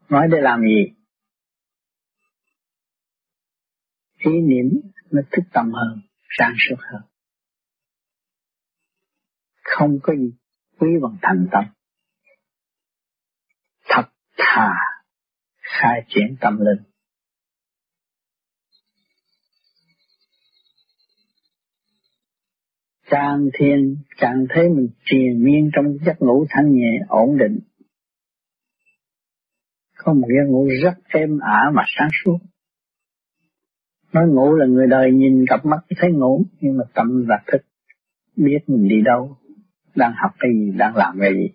Nói 0.09 0.29
để 0.31 0.41
làm 0.41 0.63
gì? 0.63 0.93
Ý 4.19 4.41
niệm 4.41 4.81
nó 5.11 5.23
thức 5.33 5.43
tâm 5.53 5.73
hơn, 5.73 6.01
sáng 6.39 6.55
suốt 6.69 6.77
hơn. 6.93 7.03
Không 9.63 9.99
có 10.03 10.15
gì 10.15 10.33
quý 10.79 10.89
bằng 11.03 11.17
thành 11.23 11.47
tâm. 11.53 11.65
Thật 13.89 14.05
thà 14.37 14.75
khai 15.61 16.05
triển 16.09 16.37
tâm 16.41 16.59
linh. 16.59 16.96
Càng 23.11 23.49
thiền 23.59 23.97
càng 24.17 24.47
thấy 24.49 24.69
mình 24.69 24.89
triền 25.05 25.45
miên 25.45 25.71
trong 25.73 25.85
giấc 26.07 26.23
ngủ 26.23 26.47
thanh 26.51 26.73
nhẹ 26.73 26.99
ổn 27.09 27.39
định. 27.39 27.59
Có 29.97 30.15
một 30.15 30.29
giấc 30.29 30.51
ngủ 30.51 30.69
rất 30.83 30.95
êm 31.09 31.39
ả 31.39 31.71
mà 31.75 31.83
sáng 31.99 32.09
suốt. 32.25 32.39
Nói 34.13 34.29
ngủ 34.29 34.55
là 34.55 34.67
người 34.67 34.87
đời 34.87 35.13
nhìn 35.13 35.45
cặp 35.49 35.67
mắt 35.67 35.79
thấy 35.97 36.13
ngủ, 36.13 36.45
nhưng 36.61 36.77
mà 36.77 36.85
tâm 36.95 37.27
là 37.29 37.43
thức 37.47 37.63
biết 38.37 38.59
mình 38.67 38.89
đi 38.89 39.03
đâu, 39.05 39.37
đang 39.95 40.13
học 40.17 40.31
cái 40.39 40.51
gì, 40.55 40.73
đang 40.77 40.97
làm 40.97 41.19
cái 41.21 41.31
gì. 41.35 41.49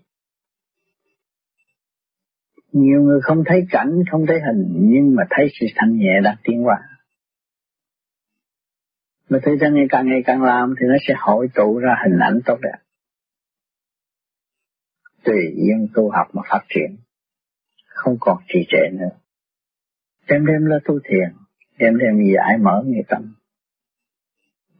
Nhiều 2.72 3.01
người 3.01 3.22
không 3.22 3.43
thấy 3.46 3.65
cảnh, 3.70 3.91
không 4.12 4.25
thấy 4.27 4.39
hình, 4.39 4.74
nhưng 4.74 5.15
mà 5.15 5.24
thấy 5.29 5.48
sự 5.60 5.65
thanh 5.75 5.98
nhẹ 5.98 6.20
đang 6.24 6.36
tiến 6.43 6.65
qua 6.65 6.91
mà 9.32 9.40
thấy 9.44 9.58
gian 9.62 9.74
ngày 9.74 9.86
càng 9.90 10.06
ngày 10.08 10.22
càng 10.26 10.42
làm 10.42 10.74
thì 10.80 10.86
nó 10.88 10.96
sẽ 11.08 11.14
hội 11.18 11.48
tụ 11.56 11.80
ra 11.80 11.96
hình 12.04 12.20
ảnh 12.20 12.40
tốt 12.46 12.58
đẹp. 12.62 12.78
Tùy 15.24 15.36
duyên 15.56 15.88
tu 15.94 16.10
học 16.10 16.28
mà 16.34 16.42
phát 16.50 16.66
triển, 16.70 16.98
không 17.86 18.18
còn 18.20 18.38
trì 18.48 18.60
trệ 18.70 18.90
nữa. 18.92 19.16
Đêm 20.28 20.46
đêm 20.46 20.66
là 20.66 20.80
tu 20.86 21.00
thiền 21.04 21.30
đêm 21.78 21.98
đêm 21.98 22.34
giải 22.36 22.58
mở 22.58 22.84
người 22.86 23.04
tâm. 23.08 23.36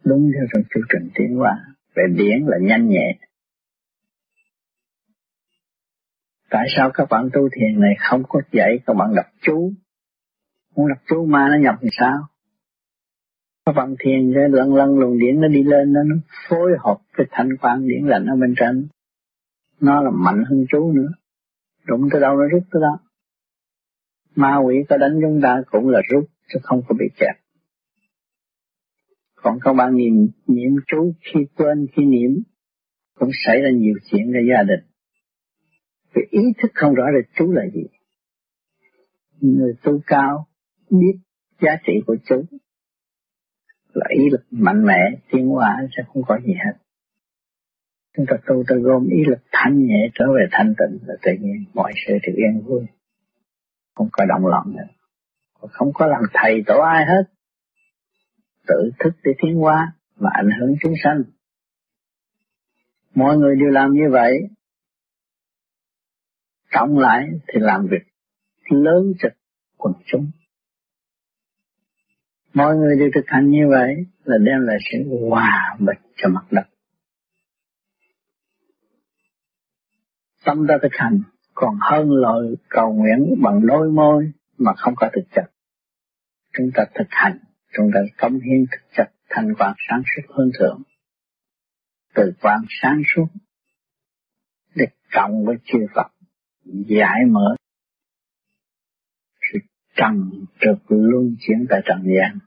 Đúng 0.04 0.30
theo 0.34 0.46
trong 0.52 0.62
chương 0.74 0.82
trình 0.92 1.10
tiến 1.14 1.36
hóa 1.36 1.74
về 1.94 2.02
điển 2.16 2.46
là 2.46 2.56
nhanh 2.60 2.88
nhẹ. 2.88 3.18
Tại 6.50 6.66
sao 6.76 6.90
các 6.94 7.08
bạn 7.10 7.28
tu 7.32 7.48
thiền 7.48 7.80
này 7.80 7.94
không 7.98 8.22
có 8.28 8.40
dạy 8.52 8.78
các 8.86 8.94
bạn 8.94 9.14
đọc 9.14 9.26
chú? 9.40 9.72
Muốn 10.76 10.88
đọc 10.88 10.98
chú 11.08 11.26
ma 11.26 11.48
nó 11.50 11.56
nhập 11.56 11.74
thì 11.82 11.88
sao? 11.92 12.31
Các 13.66 13.72
bạn 13.72 13.94
thiền 13.98 14.32
cái 14.34 14.48
lần 14.48 14.74
lần 14.74 14.98
luồng 14.98 15.18
điển 15.18 15.40
nó 15.40 15.48
đi 15.48 15.62
lên 15.62 15.92
nó, 15.92 16.02
nó 16.02 16.16
phối 16.48 16.70
hợp 16.78 16.98
cái 17.12 17.26
thanh 17.30 17.48
quan 17.60 17.88
điển 17.88 18.06
lạnh 18.06 18.26
ở 18.26 18.36
bên 18.36 18.54
trên. 18.56 18.88
Nó 19.80 20.02
là 20.02 20.10
mạnh 20.10 20.44
hơn 20.50 20.64
chú 20.70 20.92
nữa. 20.92 21.08
Đụng 21.86 22.08
tới 22.12 22.20
đâu 22.20 22.36
nó 22.36 22.48
rút 22.52 22.62
tới 22.72 22.82
đó. 22.82 22.98
Ma 24.34 24.56
quỷ 24.56 24.76
có 24.88 24.96
đánh 24.96 25.18
chúng 25.22 25.40
ta 25.42 25.62
cũng 25.70 25.88
là 25.88 26.00
rút 26.10 26.24
chứ 26.48 26.58
không 26.62 26.82
có 26.88 26.94
bị 26.98 27.04
kẹt. 27.16 27.36
Còn 29.34 29.58
các 29.64 29.72
bạn 29.72 29.96
niệm 29.96 30.28
niệm 30.46 30.76
chú 30.86 31.12
khi 31.20 31.40
quên 31.56 31.86
khi 31.96 32.04
niệm 32.04 32.42
cũng 33.14 33.30
xảy 33.46 33.60
ra 33.60 33.70
nhiều 33.70 33.94
chuyện 34.10 34.32
cho 34.32 34.40
gia 34.50 34.62
đình. 34.62 34.80
Vì 36.14 36.22
ý 36.30 36.40
thức 36.62 36.70
không 36.74 36.94
rõ 36.94 37.04
được 37.14 37.28
chú 37.34 37.52
là 37.52 37.62
gì. 37.74 37.82
Người 39.40 39.74
tu 39.82 40.00
cao 40.06 40.46
biết 40.90 41.18
giá 41.60 41.70
trị 41.86 41.92
của 42.06 42.16
chú 42.24 42.44
là 43.94 44.06
ý 44.08 44.30
lực 44.30 44.44
mạnh 44.50 44.84
mẽ 44.86 45.00
tiến 45.30 45.48
hóa 45.48 45.76
sẽ 45.96 46.02
không 46.06 46.22
có 46.26 46.38
gì 46.46 46.54
hết. 46.64 46.72
Chúng 48.16 48.26
ta 48.28 48.36
tu 48.46 48.64
ta 48.68 48.76
gom 48.76 49.06
ý 49.08 49.24
lực 49.26 49.38
thanh 49.52 49.86
nhẹ 49.86 50.08
trở 50.14 50.24
về 50.26 50.46
thanh 50.50 50.74
tịnh 50.78 50.98
là 51.08 51.14
tự 51.22 51.32
nhiên, 51.40 51.64
mọi 51.74 51.92
sự 52.06 52.12
được 52.12 52.32
yên 52.36 52.62
vui. 52.66 52.86
Không 53.94 54.08
có 54.12 54.24
động 54.24 54.46
loạn 54.46 54.64
nữa. 54.66 54.88
Không 55.70 55.92
có 55.94 56.06
làm 56.06 56.22
thầy 56.32 56.62
tổ 56.66 56.78
ai 56.80 57.04
hết. 57.06 57.22
Tự 58.66 58.90
thức 58.98 59.10
để 59.24 59.32
tiến 59.42 59.56
hóa 59.56 59.92
và 60.16 60.30
ảnh 60.34 60.50
hưởng 60.60 60.74
chúng 60.80 60.92
sanh. 61.04 61.22
Mọi 63.14 63.36
người 63.36 63.56
đều 63.56 63.68
làm 63.68 63.92
như 63.92 64.10
vậy. 64.10 64.32
Cộng 66.72 66.98
lại 66.98 67.28
thì 67.46 67.60
làm 67.60 67.86
việc 67.86 68.02
lớn 68.70 69.12
trực 69.18 69.32
quần 69.76 69.94
chúng 70.06 70.30
mọi 72.54 72.76
người 72.76 72.96
đều 72.98 73.08
thực 73.14 73.24
hành 73.26 73.50
như 73.50 73.68
vậy 73.70 73.94
là 74.24 74.38
đem 74.38 74.60
lại 74.60 74.76
sự 74.92 75.28
hòa 75.30 75.76
bình 75.78 75.98
cho 76.16 76.28
mặt 76.28 76.44
đất. 76.50 76.66
Tâm 80.44 80.66
ta 80.68 80.74
thực 80.82 80.92
hành 80.92 81.20
còn 81.54 81.78
hơn 81.80 82.10
lời 82.10 82.54
cầu 82.68 82.92
nguyện 82.92 83.34
bằng 83.42 83.66
đôi 83.66 83.90
môi 83.90 84.32
mà 84.58 84.72
không 84.76 84.94
có 84.96 85.10
thực 85.12 85.24
chất. 85.34 85.44
Chúng 86.52 86.70
ta 86.74 86.84
thực 86.94 87.08
hành, 87.08 87.38
chúng 87.72 87.90
ta 87.94 88.00
cống 88.18 88.32
hiến 88.32 88.64
thực 88.72 88.94
chất 88.96 89.12
thành 89.28 89.54
quả 89.58 89.74
sáng 89.88 90.02
suốt 90.06 90.34
hơn 90.34 90.50
thượng 90.58 90.82
từ 92.14 92.32
quan 92.40 92.60
sáng 92.82 93.02
suốt, 93.14 93.26
để 94.74 94.84
cộng 95.12 95.44
với 95.44 95.56
chư 95.64 95.78
Phật, 95.94 96.06
giải 96.64 97.20
mở 97.30 97.56
trần 99.96 100.30
trực 100.60 100.78
luân 100.88 101.36
chuyển 101.40 101.66
tại 101.70 101.80
trần 101.84 102.02
gian. 102.04 102.38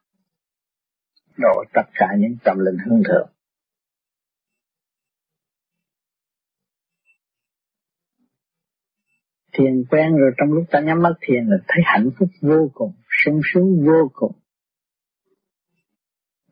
Độ 1.37 1.63
tất 1.73 1.89
cả 1.93 2.07
những 2.19 2.37
tâm 2.43 2.57
linh 2.59 2.77
hương 2.85 3.03
thượng. 3.03 3.29
Thiền 9.53 9.83
quen 9.89 10.17
rồi 10.17 10.31
trong 10.37 10.53
lúc 10.53 10.65
ta 10.71 10.79
nhắm 10.79 11.01
mắt 11.01 11.13
thiền 11.21 11.45
là 11.47 11.57
thấy 11.67 11.83
hạnh 11.85 12.09
phúc 12.19 12.29
vô 12.41 12.71
cùng, 12.73 12.93
sung 13.25 13.41
sướng 13.53 13.85
vô 13.85 14.11
cùng. 14.13 14.31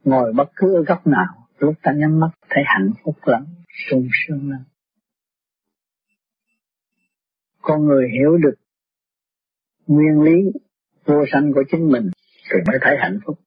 Ngồi 0.03 0.33
bất 0.33 0.51
cứ 0.55 0.75
ở 0.75 0.83
góc 0.83 1.07
nào, 1.07 1.47
lúc 1.57 1.73
ta 1.83 1.91
nhắm 1.93 2.19
mắt 2.19 2.29
thấy 2.49 2.63
hạnh 2.65 2.91
phúc 3.03 3.15
lắm, 3.25 3.45
sung 3.89 4.07
sướng 4.11 4.49
lắm. 4.49 4.63
Con 7.61 7.85
người 7.85 8.09
hiểu 8.13 8.37
được 8.37 8.55
nguyên 9.87 10.21
lý 10.21 10.59
vô 11.05 11.25
sanh 11.31 11.51
của 11.53 11.63
chính 11.71 11.91
mình 11.91 12.09
thì 12.51 12.57
mới 12.67 12.77
thấy 12.81 12.97
hạnh 12.99 13.19
phúc. 13.25 13.39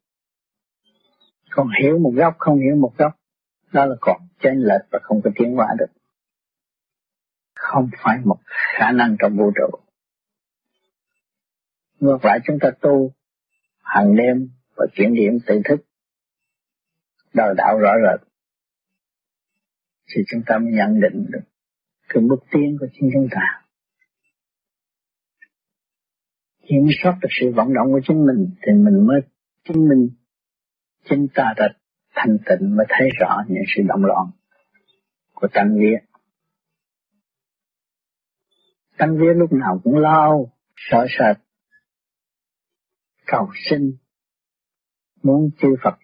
Còn 1.50 1.68
hiểu 1.82 1.98
một 1.98 2.12
góc 2.16 2.34
không 2.38 2.58
hiểu 2.58 2.76
một 2.76 2.92
góc 2.98 3.12
đó 3.72 3.86
là 3.86 3.94
còn 4.00 4.20
chênh 4.40 4.58
lệch 4.58 4.82
và 4.90 4.98
không 5.02 5.20
có 5.24 5.30
tiến 5.36 5.54
hóa 5.54 5.66
được. 5.78 5.92
Không 7.54 7.90
phải 8.02 8.18
một 8.24 8.38
khả 8.78 8.92
năng 8.92 9.16
trong 9.18 9.36
vũ 9.36 9.52
trụ. 9.54 9.78
Ngược 12.00 12.24
lại 12.24 12.38
chúng 12.44 12.58
ta 12.60 12.70
tu 12.80 13.12
hàng 13.82 14.16
đêm 14.16 14.50
và 14.76 14.86
kiểm 14.94 15.14
điểm 15.14 15.38
tự 15.46 15.60
thức. 15.64 15.76
Đời 17.34 17.54
đạo 17.56 17.78
rõ 17.78 17.92
rệt. 18.04 18.28
Thì 20.14 20.22
chúng 20.30 20.42
ta 20.46 20.58
mới 20.58 20.72
nhận 20.72 21.00
định 21.00 21.26
được 21.28 21.44
cái 22.08 22.22
bước 22.28 22.44
tiến 22.50 22.76
của 22.80 22.86
chính 22.92 23.10
chúng 23.14 23.28
ta 23.30 23.65
kiểm 26.68 26.86
soát 27.02 27.18
được 27.22 27.28
sự 27.40 27.52
vận 27.56 27.74
động 27.74 27.92
của 27.92 28.00
chính 28.08 28.26
mình 28.26 28.54
thì 28.62 28.72
mình 28.72 29.06
mới 29.06 29.20
chứng 29.64 29.88
minh 29.88 30.08
chính 31.08 31.26
ta 31.34 31.54
đã 31.56 31.68
thành 32.14 32.38
tịnh 32.46 32.76
mới 32.76 32.86
thấy 32.88 33.08
rõ 33.20 33.42
những 33.48 33.62
sự 33.76 33.82
động 33.88 34.04
loạn 34.04 34.26
của 35.34 35.48
tăng 35.52 35.78
vía. 35.78 35.96
Tăng 38.98 39.18
vía 39.18 39.34
lúc 39.36 39.52
nào 39.52 39.80
cũng 39.84 39.96
lao, 39.96 40.52
sợ 40.76 41.06
sệt, 41.18 41.36
cầu 43.26 43.48
sinh, 43.70 43.92
muốn 45.22 45.50
chư 45.58 45.68
Phật 45.84 45.94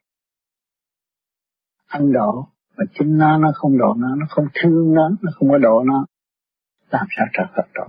ăn 1.87 2.13
độ, 2.13 2.49
mà 2.77 2.85
chính 2.99 3.19
nó 3.19 3.39
nó 3.39 3.53
không 3.55 3.79
độ 3.79 3.95
nó, 3.97 4.17
nó 4.17 4.27
không 4.29 4.45
thương 4.55 4.95
nó, 4.95 5.09
nó 5.23 5.31
không 5.35 5.51
có 5.51 5.59
độ 5.59 5.83
nó. 5.87 6.07
Làm 6.91 7.07
sao 7.17 7.27
trời 7.33 7.47
Phật 7.57 7.69
độ? 7.75 7.87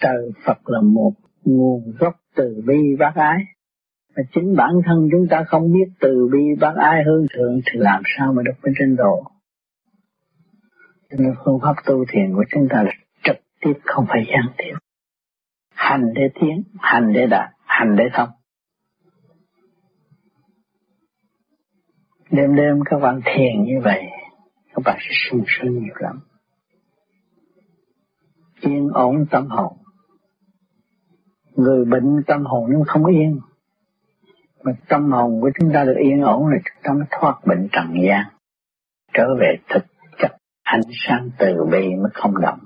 Trời 0.00 0.30
Phật 0.46 0.58
là 0.64 0.80
một 0.80 1.12
nguồn 1.44 1.92
gốc 1.98 2.14
từ 2.36 2.62
bi 2.66 2.96
bác 2.98 3.14
ái. 3.14 3.38
Mà 4.16 4.22
chính 4.34 4.56
bản 4.56 4.70
thân 4.86 5.08
chúng 5.12 5.26
ta 5.30 5.44
không 5.46 5.72
biết 5.72 5.92
từ 6.00 6.28
bi 6.32 6.60
bác 6.60 6.74
ái 6.76 7.02
hương 7.06 7.26
thượng 7.34 7.60
thì 7.66 7.78
làm 7.78 8.02
sao 8.18 8.32
mà 8.32 8.42
được 8.42 8.54
bên 8.62 8.74
trên 8.78 8.96
độ. 8.96 9.22
Cho 11.10 11.16
nên 11.18 11.34
phương 11.44 11.58
pháp 11.62 11.74
tu 11.86 12.04
thiền 12.12 12.34
của 12.34 12.44
chúng 12.50 12.68
ta 12.70 12.82
là 12.82 12.92
trực 13.24 13.36
tiếp 13.60 13.72
không 13.84 14.04
phải 14.08 14.24
gián 14.28 14.54
tiếp. 14.58 14.72
Hành 15.74 16.12
để 16.14 16.22
tiến, 16.34 16.62
hành 16.78 17.12
để 17.12 17.26
đạt, 17.26 17.50
hành 17.66 17.96
để 17.96 18.04
thông. 18.12 18.28
Đêm 22.30 22.56
đêm 22.56 22.80
các 22.84 22.98
bạn 22.98 23.20
thiền 23.24 23.64
như 23.64 23.80
vậy, 23.84 24.02
các 24.74 24.82
bạn 24.84 24.98
sẽ 25.00 25.14
sung 25.30 25.44
sướng 25.46 25.72
nhiều 25.72 25.94
lắm. 25.98 26.20
Yên 28.60 28.88
ổn 28.94 29.26
tâm 29.30 29.46
hồn. 29.46 29.83
Người 31.54 31.84
bệnh 31.84 32.22
tâm 32.26 32.44
hồn 32.44 32.72
nó 32.72 32.78
không 32.86 33.06
yên. 33.06 33.40
Mà 34.64 34.72
tâm 34.88 35.10
hồn 35.10 35.40
của 35.40 35.50
chúng 35.60 35.72
ta 35.74 35.84
được 35.84 35.96
yên 35.98 36.20
ổn 36.20 36.46
là 36.46 36.56
chúng 36.64 36.82
ta 36.82 36.92
mới 36.92 37.06
thoát 37.10 37.40
bệnh 37.46 37.68
trần 37.72 38.02
gian. 38.06 38.24
Trở 39.12 39.24
về 39.40 39.56
thực 39.68 39.84
chất, 40.18 40.36
ánh 40.62 40.80
sáng 41.08 41.30
từ 41.38 41.64
bi 41.70 41.88
mới 41.88 42.10
không 42.14 42.40
động. 42.40 42.58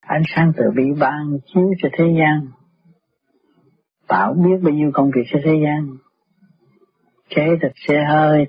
Ánh 0.00 0.22
sáng 0.26 0.52
từ 0.56 0.64
bi 0.76 0.84
ban 1.00 1.38
chiếu 1.46 1.70
cho 1.78 1.88
thế 1.92 2.04
gian. 2.18 2.48
Tạo 4.08 4.34
biết 4.34 4.56
bao 4.62 4.74
nhiêu 4.74 4.90
công 4.94 5.10
việc 5.16 5.24
cho 5.32 5.38
thế 5.44 5.52
gian 5.64 5.96
chế 7.28 7.42
thịt 7.62 7.72
xe 7.88 8.04
hơi 8.04 8.46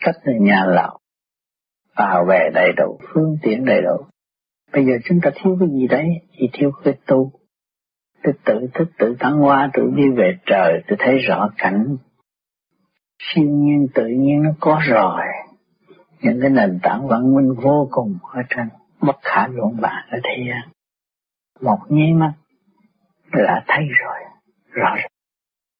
cách 0.00 0.14
từ 0.24 0.32
nhà 0.40 0.64
lậu 0.66 0.98
vào 1.96 2.24
về 2.28 2.50
đầy 2.54 2.72
đủ 2.76 2.98
phương 3.14 3.36
tiện 3.42 3.64
đầy 3.64 3.82
đủ 3.82 4.06
bây 4.72 4.84
giờ 4.84 4.92
chúng 5.04 5.20
ta 5.22 5.30
thiếu 5.34 5.56
cái 5.60 5.68
gì 5.68 5.86
đấy 5.86 6.06
chỉ 6.38 6.50
thiếu 6.52 6.70
cái 6.84 6.94
tu. 7.06 7.32
Tôi 8.22 8.34
tự 8.44 8.68
thức, 8.74 8.88
tự 8.98 9.16
thăng 9.20 9.38
hoa, 9.38 9.70
tự 9.74 9.90
đi 9.96 10.10
về 10.16 10.38
trời, 10.46 10.82
tôi 10.88 10.96
thấy 11.00 11.18
rõ 11.18 11.50
cảnh. 11.58 11.96
Siêu 13.18 13.44
nhiên 13.44 13.86
tự 13.94 14.06
nhiên 14.06 14.42
nó 14.42 14.50
có 14.60 14.80
rồi. 14.84 15.22
Những 16.20 16.38
cái 16.40 16.50
nền 16.50 16.78
tảng 16.82 17.08
văn 17.08 17.34
minh 17.34 17.54
vô 17.62 17.88
cùng 17.90 18.18
ở 18.22 18.42
trên 18.48 18.68
bất 19.00 19.16
khả 19.22 19.46
luận 19.46 19.80
bản 19.80 20.08
ở 20.10 20.18
thế 20.24 20.44
gian. 20.48 20.72
Một 21.60 21.78
nháy 21.88 22.12
mắt 22.12 22.32
là 23.32 23.64
thấy 23.66 23.84
rồi, 24.02 24.18
rõ 24.72 24.94
ràng 24.96 25.12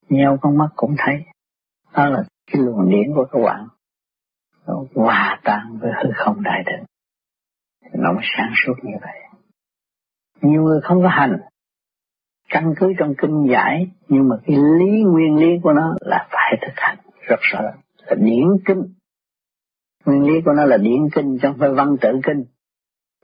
nheo 0.09 0.39
con 0.41 0.59
mắt 0.59 0.69
cũng 0.77 0.95
thấy. 0.99 1.25
Đó 1.95 2.09
là 2.09 2.25
cái 2.53 2.63
luồng 2.63 2.91
điển 2.91 3.15
của 3.15 3.25
các 3.25 3.39
bạn. 3.45 3.67
Nó 4.67 4.75
hòa 4.95 5.41
tan 5.45 5.79
với 5.81 5.91
hư 6.05 6.11
không 6.15 6.43
đại 6.43 6.63
định 6.67 6.85
nó 7.95 8.13
mới 8.13 8.25
sáng 8.37 8.53
suốt 8.67 8.75
như 8.83 8.93
vậy. 9.01 9.19
Nhiều 10.41 10.63
người 10.63 10.81
không 10.83 11.03
có 11.03 11.09
hành. 11.09 11.41
Căn 12.49 12.75
cứ 12.77 12.93
trong 12.99 13.15
kinh 13.19 13.47
giải, 13.51 13.91
nhưng 14.09 14.29
mà 14.29 14.37
cái 14.47 14.57
lý 14.57 15.03
nguyên 15.03 15.37
lý 15.37 15.49
của 15.63 15.73
nó 15.73 15.95
là 16.01 16.29
phải 16.31 16.59
thực 16.67 16.73
hành 16.77 16.99
rất 17.21 17.41
rõ. 17.41 17.61
Là 18.07 18.15
điển 18.15 18.47
kinh. 18.65 18.83
Nguyên 20.05 20.23
lý 20.23 20.41
của 20.45 20.53
nó 20.53 20.65
là 20.65 20.77
điển 20.77 21.09
kinh, 21.15 21.39
chứ 21.43 21.49
không 21.49 21.59
phải 21.59 21.71
văn 21.71 21.97
tự 22.01 22.21
kinh. 22.23 22.45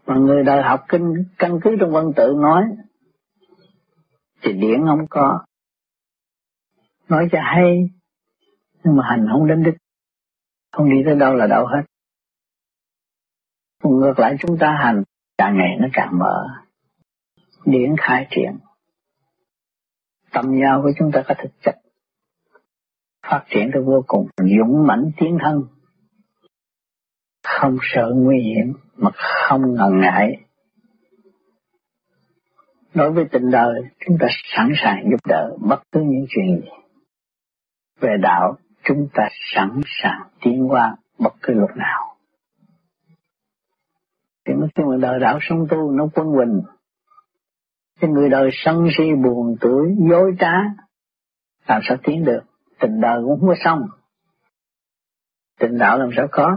Mà 0.07 0.15
người 0.15 0.45
đời 0.45 0.63
học 0.63 0.81
kinh, 0.89 1.15
căn 1.39 1.61
cứ 1.63 1.77
trong 1.81 1.93
văn 1.93 2.05
tự 2.17 2.35
nói, 2.43 2.65
thì 4.43 4.53
điển 4.53 4.87
không 4.87 5.07
có. 5.11 5.45
Nói 7.09 7.29
cho 7.33 7.39
hay, 7.43 7.91
nhưng 8.85 8.97
mà 8.97 9.03
hành 9.09 9.27
không 9.33 9.47
đến 9.47 9.63
đích. 9.63 9.75
Không 10.73 10.91
đi 10.91 10.97
tới 11.05 11.15
đâu 11.15 11.35
là 11.35 11.47
đâu 11.47 11.67
hết 11.67 11.83
ngược 13.83 14.19
lại 14.19 14.37
chúng 14.41 14.59
ta 14.59 14.77
hành, 14.85 15.03
càng 15.39 15.57
ngày 15.57 15.77
nó 15.81 15.89
càng 15.93 16.19
mở. 16.19 16.47
Điển 17.65 17.95
khai 18.01 18.27
triển. 18.31 18.59
Tâm 20.33 20.45
giao 20.63 20.83
của 20.83 20.91
chúng 20.99 21.13
ta 21.13 21.23
có 21.29 21.35
thực 21.39 21.51
chất. 21.63 21.77
Phát 23.27 23.45
triển 23.51 23.71
tới 23.73 23.83
vô 23.83 24.05
cùng. 24.07 24.27
Dũng 24.37 24.87
mãnh 24.87 25.11
tiến 25.17 25.39
thân. 25.41 25.63
Không 27.45 27.77
sợ 27.83 28.13
nguy 28.15 28.41
hiểm, 28.41 28.75
mà 28.97 29.11
không 29.15 29.75
ngần 29.75 30.01
ngại. 30.01 30.45
Đối 32.95 33.13
với 33.13 33.25
tình 33.33 33.51
đời, 33.51 33.83
chúng 34.07 34.17
ta 34.21 34.27
sẵn 34.31 34.69
sàng 34.77 35.11
giúp 35.11 35.27
đỡ 35.27 35.57
bất 35.61 35.83
cứ 35.93 36.01
những 36.01 36.27
chuyện 36.29 36.61
gì. 36.61 36.69
Về 38.01 38.17
đạo, 38.23 38.57
chúng 38.85 39.09
ta 39.15 39.29
sẵn 39.55 39.81
sàng 39.87 40.23
tiến 40.41 40.69
qua 40.71 40.97
bất 41.19 41.35
cứ 41.43 41.55
lúc 41.55 41.71
nào. 41.77 42.08
Thì 44.49 44.55
nói 44.55 44.69
chung 44.75 44.89
là 44.89 44.97
đời 45.01 45.21
đạo 45.21 45.39
sống 45.41 45.67
tu 45.71 45.91
nó 45.91 46.09
quân 46.15 46.27
bình. 46.39 46.61
Cái 48.01 48.11
người 48.11 48.29
đời 48.29 48.51
sân 48.53 48.89
si 48.99 49.05
buồn 49.25 49.57
tuổi, 49.61 49.95
dối 50.11 50.37
trá, 50.39 50.53
làm 51.67 51.81
sao 51.85 51.97
tiến 52.05 52.25
được? 52.25 52.41
Tình 52.81 53.01
đời 53.01 53.21
cũng 53.25 53.41
không 53.41 53.49
có 53.49 53.55
xong. 53.65 53.81
Tình 55.61 55.79
đạo 55.79 55.99
làm 55.99 56.11
sao 56.17 56.29
có? 56.31 56.57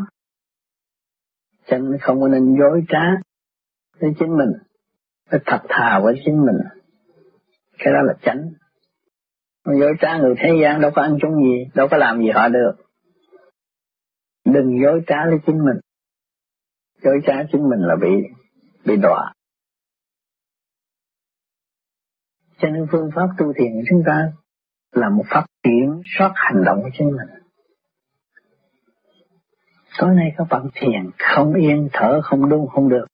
Cho 1.65 1.77
nên 1.77 1.97
không 2.01 2.21
có 2.21 2.27
nên 2.27 2.55
dối 2.59 2.83
trá 2.89 3.03
với 3.99 4.11
chính 4.19 4.37
mình. 4.37 4.51
Phải 5.29 5.39
thật 5.45 5.59
thà 5.69 5.99
với 6.03 6.21
chính 6.25 6.45
mình. 6.45 6.57
Cái 7.77 7.93
đó 7.93 8.01
là 8.01 8.13
chánh 8.21 8.49
dối 9.65 9.93
trá 10.01 10.17
người 10.17 10.35
thế 10.37 10.49
gian 10.61 10.81
đâu 10.81 10.91
có 10.95 11.01
ăn 11.01 11.17
chung 11.21 11.35
gì, 11.35 11.65
đâu 11.73 11.87
có 11.91 11.97
làm 11.97 12.19
gì 12.19 12.29
họ 12.29 12.47
được. 12.47 12.71
Đừng 14.45 14.81
dối 14.83 15.01
trá 15.07 15.15
với 15.29 15.39
chính 15.45 15.57
mình. 15.57 15.77
Dối 17.03 17.19
trá 17.27 17.33
chính 17.51 17.69
mình 17.69 17.79
là 17.79 17.95
bị 18.01 18.09
bị 18.85 18.97
đọa. 18.97 19.33
Cho 22.57 22.69
nên 22.69 22.87
phương 22.91 23.09
pháp 23.15 23.27
tu 23.37 23.53
thiền 23.53 23.71
của 23.73 23.83
chúng 23.89 24.03
ta 24.05 24.31
là 24.91 25.09
một 25.09 25.23
pháp 25.29 25.45
kiểm 25.63 26.01
soát 26.17 26.31
hành 26.35 26.63
động 26.65 26.81
của 26.83 26.89
chính 26.97 27.07
mình. 27.07 27.43
Tối 29.97 30.15
nay 30.15 30.31
các 30.37 30.47
bạn 30.49 30.67
thiền 30.73 31.11
không 31.19 31.53
yên, 31.53 31.89
thở 31.93 32.21
không 32.23 32.49
đúng 32.49 32.67
không 32.67 32.89
được. 32.89 33.05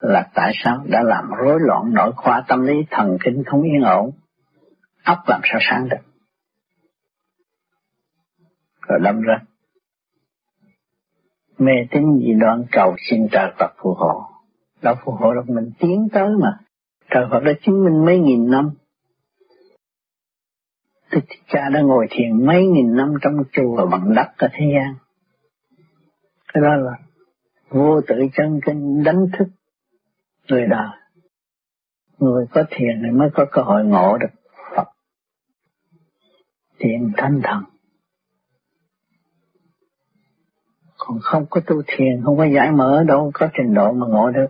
Là 0.00 0.30
tại 0.34 0.52
sao 0.64 0.84
đã 0.88 1.02
làm 1.02 1.30
rối 1.38 1.58
loạn 1.60 1.94
nội 1.94 2.12
khoa 2.16 2.44
tâm 2.48 2.62
lý 2.62 2.74
thần 2.90 3.18
kinh 3.24 3.42
không 3.46 3.62
yên 3.62 3.82
ổn 3.82 4.10
óc 5.06 5.18
làm 5.26 5.40
sao 5.44 5.60
sáng 5.70 5.88
được 5.88 5.96
rồi 8.88 8.98
đâm 9.02 9.20
ra 9.20 9.34
mê 11.58 11.72
tín 11.90 12.18
dị 12.18 12.32
đoan 12.40 12.64
cầu 12.72 12.96
xin 13.10 13.28
trời 13.32 13.52
Phật 13.58 13.74
phù 13.82 13.94
hộ. 13.94 14.22
Đâu 14.82 14.94
phù 15.04 15.12
hộ 15.12 15.34
được 15.34 15.48
mình 15.48 15.70
tiến 15.78 16.08
tới 16.12 16.28
mà. 16.40 16.58
Trời 17.10 17.24
Phật 17.30 17.40
đã 17.40 17.52
chứng 17.62 17.84
minh 17.84 18.04
mấy 18.04 18.18
nghìn 18.18 18.50
năm. 18.50 18.70
Đức 21.12 21.20
cha 21.48 21.68
đã 21.74 21.80
ngồi 21.80 22.06
thiền 22.10 22.46
mấy 22.46 22.66
nghìn 22.66 22.96
năm 22.96 23.14
trong 23.22 23.32
chùa 23.52 23.86
bằng 23.90 24.14
đất 24.14 24.28
ở 24.38 24.48
thế 24.52 24.66
gian. 24.74 24.94
Cái 26.52 26.62
đó 26.62 26.74
là 26.76 26.92
vô 27.68 28.00
tự 28.06 28.14
chân 28.36 28.60
kinh 28.66 29.02
đánh 29.04 29.26
thức 29.38 29.48
người 30.48 30.66
đời. 30.66 30.88
Người 32.18 32.46
có 32.50 32.64
thiền 32.70 33.02
thì 33.04 33.10
mới 33.10 33.28
có 33.34 33.46
cơ 33.52 33.62
hội 33.62 33.84
ngộ 33.84 34.18
được 34.18 34.30
Phật, 34.76 34.88
thiền 36.78 37.12
thanh 37.16 37.40
thần. 37.44 37.62
Còn 41.06 41.18
không 41.22 41.46
có 41.50 41.60
tu 41.66 41.82
thiền, 41.86 42.22
không 42.24 42.36
có 42.36 42.44
giải 42.44 42.72
mở, 42.72 43.04
đâu 43.06 43.30
có 43.34 43.48
trình 43.54 43.74
độ 43.74 43.92
mà 43.92 44.06
ngộ 44.06 44.30
được. 44.30 44.46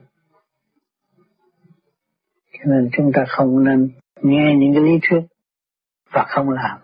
Cho 2.52 2.64
nên 2.64 2.90
chúng 2.92 3.12
ta 3.14 3.24
không 3.28 3.64
nên 3.64 3.90
nghe 4.22 4.54
những 4.56 4.74
cái 4.74 4.82
lý 4.82 4.98
thuyết 5.02 5.20
và 6.12 6.24
không 6.28 6.50
làm. 6.50 6.78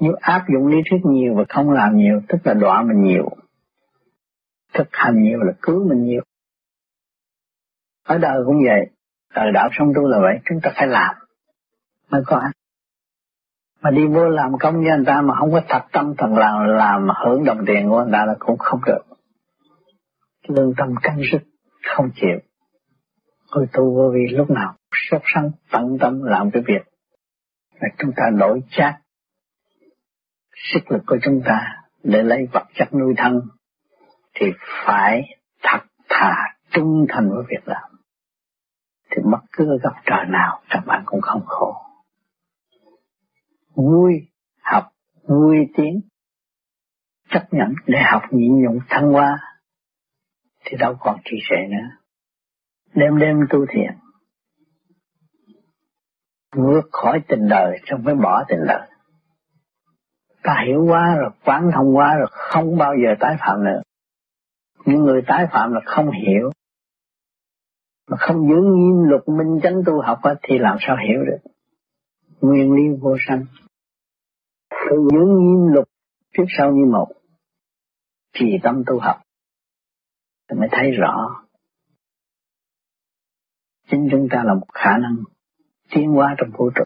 Nếu 0.00 0.12
áp 0.20 0.44
dụng 0.52 0.66
lý 0.66 0.76
thuyết 0.90 1.00
nhiều 1.04 1.34
và 1.34 1.44
không 1.48 1.70
làm 1.70 1.96
nhiều, 1.96 2.20
tức 2.28 2.38
là 2.44 2.54
đọa 2.54 2.82
mình 2.82 3.02
nhiều, 3.02 3.28
thực 4.74 4.88
hành 4.90 5.22
nhiều 5.22 5.38
là 5.38 5.52
cứu 5.62 5.88
mình 5.88 6.04
nhiều. 6.04 6.22
Ở 8.04 8.18
đời 8.18 8.38
cũng 8.46 8.56
vậy, 8.64 8.90
đời 9.34 9.52
đạo 9.52 9.68
sống 9.72 9.92
tu 9.96 10.08
là 10.08 10.18
vậy, 10.20 10.38
chúng 10.44 10.60
ta 10.62 10.72
phải 10.74 10.86
làm 10.86 11.14
mới 12.10 12.22
có 12.26 12.36
ăn 12.36 12.52
mà 13.84 13.90
đi 13.90 14.06
vô 14.06 14.28
làm 14.28 14.58
công 14.60 14.74
cho 14.74 14.96
người 14.96 15.04
ta 15.06 15.20
mà 15.20 15.34
không 15.34 15.52
có 15.52 15.60
thật 15.68 15.82
tâm 15.92 16.14
thật 16.18 16.26
làm 16.30 16.64
làm 16.66 17.06
mà 17.06 17.14
hưởng 17.24 17.44
đồng 17.44 17.58
tiền 17.66 17.88
của 17.88 18.02
người 18.02 18.12
ta 18.12 18.24
là 18.26 18.34
cũng 18.38 18.58
không 18.58 18.80
được. 18.86 19.02
Lương 20.48 20.72
tâm 20.76 20.94
căng 21.02 21.20
sức, 21.32 21.38
không 21.96 22.10
chịu. 22.14 22.38
Người 23.54 23.66
tu 23.72 23.94
vô 23.94 24.10
vi 24.14 24.36
lúc 24.36 24.50
nào 24.50 24.74
sốt 24.92 25.22
sắng 25.34 25.50
tận 25.70 25.98
tâm 26.00 26.22
làm 26.22 26.50
cái 26.50 26.62
việc 26.66 26.82
là 27.80 27.88
chúng 27.98 28.10
ta 28.16 28.22
đổi 28.38 28.60
chát 28.70 28.94
sức 30.72 30.90
lực 30.92 31.02
của 31.06 31.16
chúng 31.22 31.42
ta 31.44 31.82
để 32.02 32.22
lấy 32.22 32.48
vật 32.52 32.64
chất 32.74 32.94
nuôi 32.94 33.14
thân 33.16 33.40
thì 34.34 34.46
phải 34.86 35.22
thật 35.62 35.80
thà 36.08 36.34
trung 36.70 37.06
thành 37.08 37.30
với 37.30 37.44
việc 37.48 37.68
làm. 37.68 37.90
Thì 39.10 39.22
bất 39.32 39.40
cứ 39.52 39.78
gặp 39.82 39.92
trời 40.06 40.24
nào 40.28 40.60
các 40.68 40.80
bạn 40.86 41.02
cũng 41.06 41.20
không 41.20 41.42
khổ 41.46 41.84
vui 43.74 44.28
học, 44.62 44.84
vui 45.22 45.56
tiến, 45.76 46.00
chấp 47.30 47.46
nhận 47.50 47.74
để 47.86 47.98
học 48.12 48.22
nhịn 48.30 48.62
nhục 48.62 48.82
thăng 48.88 49.12
hoa, 49.12 49.38
thì 50.64 50.76
đâu 50.76 50.96
còn 51.00 51.18
trì 51.24 51.36
trệ 51.50 51.56
nữa. 51.70 51.88
Đêm 52.94 53.18
đêm 53.18 53.36
tu 53.50 53.66
thiền, 53.68 53.98
vượt 56.56 56.88
khỏi 56.92 57.20
tình 57.28 57.48
đời 57.48 57.78
trong 57.84 58.04
mới 58.04 58.14
bỏ 58.14 58.44
tình 58.48 58.60
đời. 58.68 58.88
Ta 60.42 60.62
hiểu 60.66 60.84
quá 60.88 61.16
rồi, 61.16 61.30
quán 61.44 61.70
thông 61.74 61.96
quá 61.96 62.14
rồi, 62.18 62.26
không 62.30 62.76
bao 62.78 62.94
giờ 63.04 63.14
tái 63.20 63.36
phạm 63.40 63.64
nữa. 63.64 63.82
Những 64.84 65.00
người 65.00 65.22
tái 65.26 65.46
phạm 65.52 65.72
là 65.72 65.80
không 65.84 66.10
hiểu. 66.10 66.50
Mà 68.10 68.16
không 68.16 68.48
giữ 68.48 68.54
nghiêm 68.54 69.08
luật 69.08 69.22
minh 69.28 69.60
chánh 69.62 69.74
tu 69.86 70.00
học 70.00 70.18
thì 70.42 70.58
làm 70.58 70.76
sao 70.80 70.96
hiểu 71.08 71.24
được? 71.24 71.50
Nguyên 72.40 72.72
lý 72.72 72.82
vô 73.00 73.16
sanh 73.28 73.44
phải 74.88 74.98
giữ 75.10 75.18
nghiêm 75.18 75.72
luật 75.72 75.88
trước 76.32 76.44
sau 76.58 76.72
như 76.72 76.92
một 76.92 77.08
trì 78.32 78.46
tâm 78.62 78.82
tu 78.86 78.98
học 78.98 79.16
thì 80.48 80.56
mới 80.58 80.68
thấy 80.72 80.90
rõ. 80.90 81.44
Chính 83.90 84.08
chúng 84.10 84.28
ta 84.30 84.42
là 84.44 84.54
một 84.54 84.66
khả 84.74 84.98
năng 84.98 85.16
tiến 85.94 86.10
hóa 86.10 86.34
trong 86.38 86.50
vũ 86.58 86.70
trụ. 86.74 86.84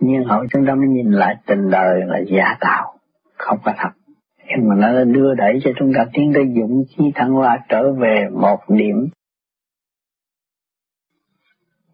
Nhưng 0.00 0.24
hậu 0.24 0.46
chúng 0.52 0.66
ta 0.66 0.74
mới 0.74 0.88
nhìn 0.88 1.10
lại 1.10 1.36
tình 1.46 1.70
đời 1.70 2.00
là 2.06 2.18
giả 2.18 2.56
tạo, 2.60 2.98
không 3.34 3.58
có 3.64 3.72
thật. 3.76 3.90
Nhưng 4.38 4.68
mà 4.68 4.74
nó 4.74 5.04
đưa 5.04 5.34
đẩy 5.34 5.58
cho 5.64 5.70
chúng 5.78 5.92
ta 5.96 6.06
tiến 6.12 6.32
tới 6.34 6.44
dũng 6.56 6.84
khí 6.88 7.04
thăng 7.14 7.30
hoa 7.30 7.58
trở 7.68 7.92
về 7.92 8.28
một 8.32 8.58
điểm 8.68 9.08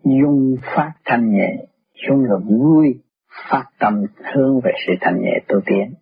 dung 0.04 0.56
phát 0.62 0.92
thanh 1.04 1.30
nhẹ, 1.30 1.66
dung 2.08 2.24
là 2.24 2.36
vui, 2.44 3.02
phát 3.50 3.64
tâm 3.78 3.94
hướng 4.34 4.60
về 4.64 4.72
sự 4.86 4.92
thanh 5.00 5.20
nhẹ 5.20 5.38
tu 5.48 5.60
tiến. 5.66 5.94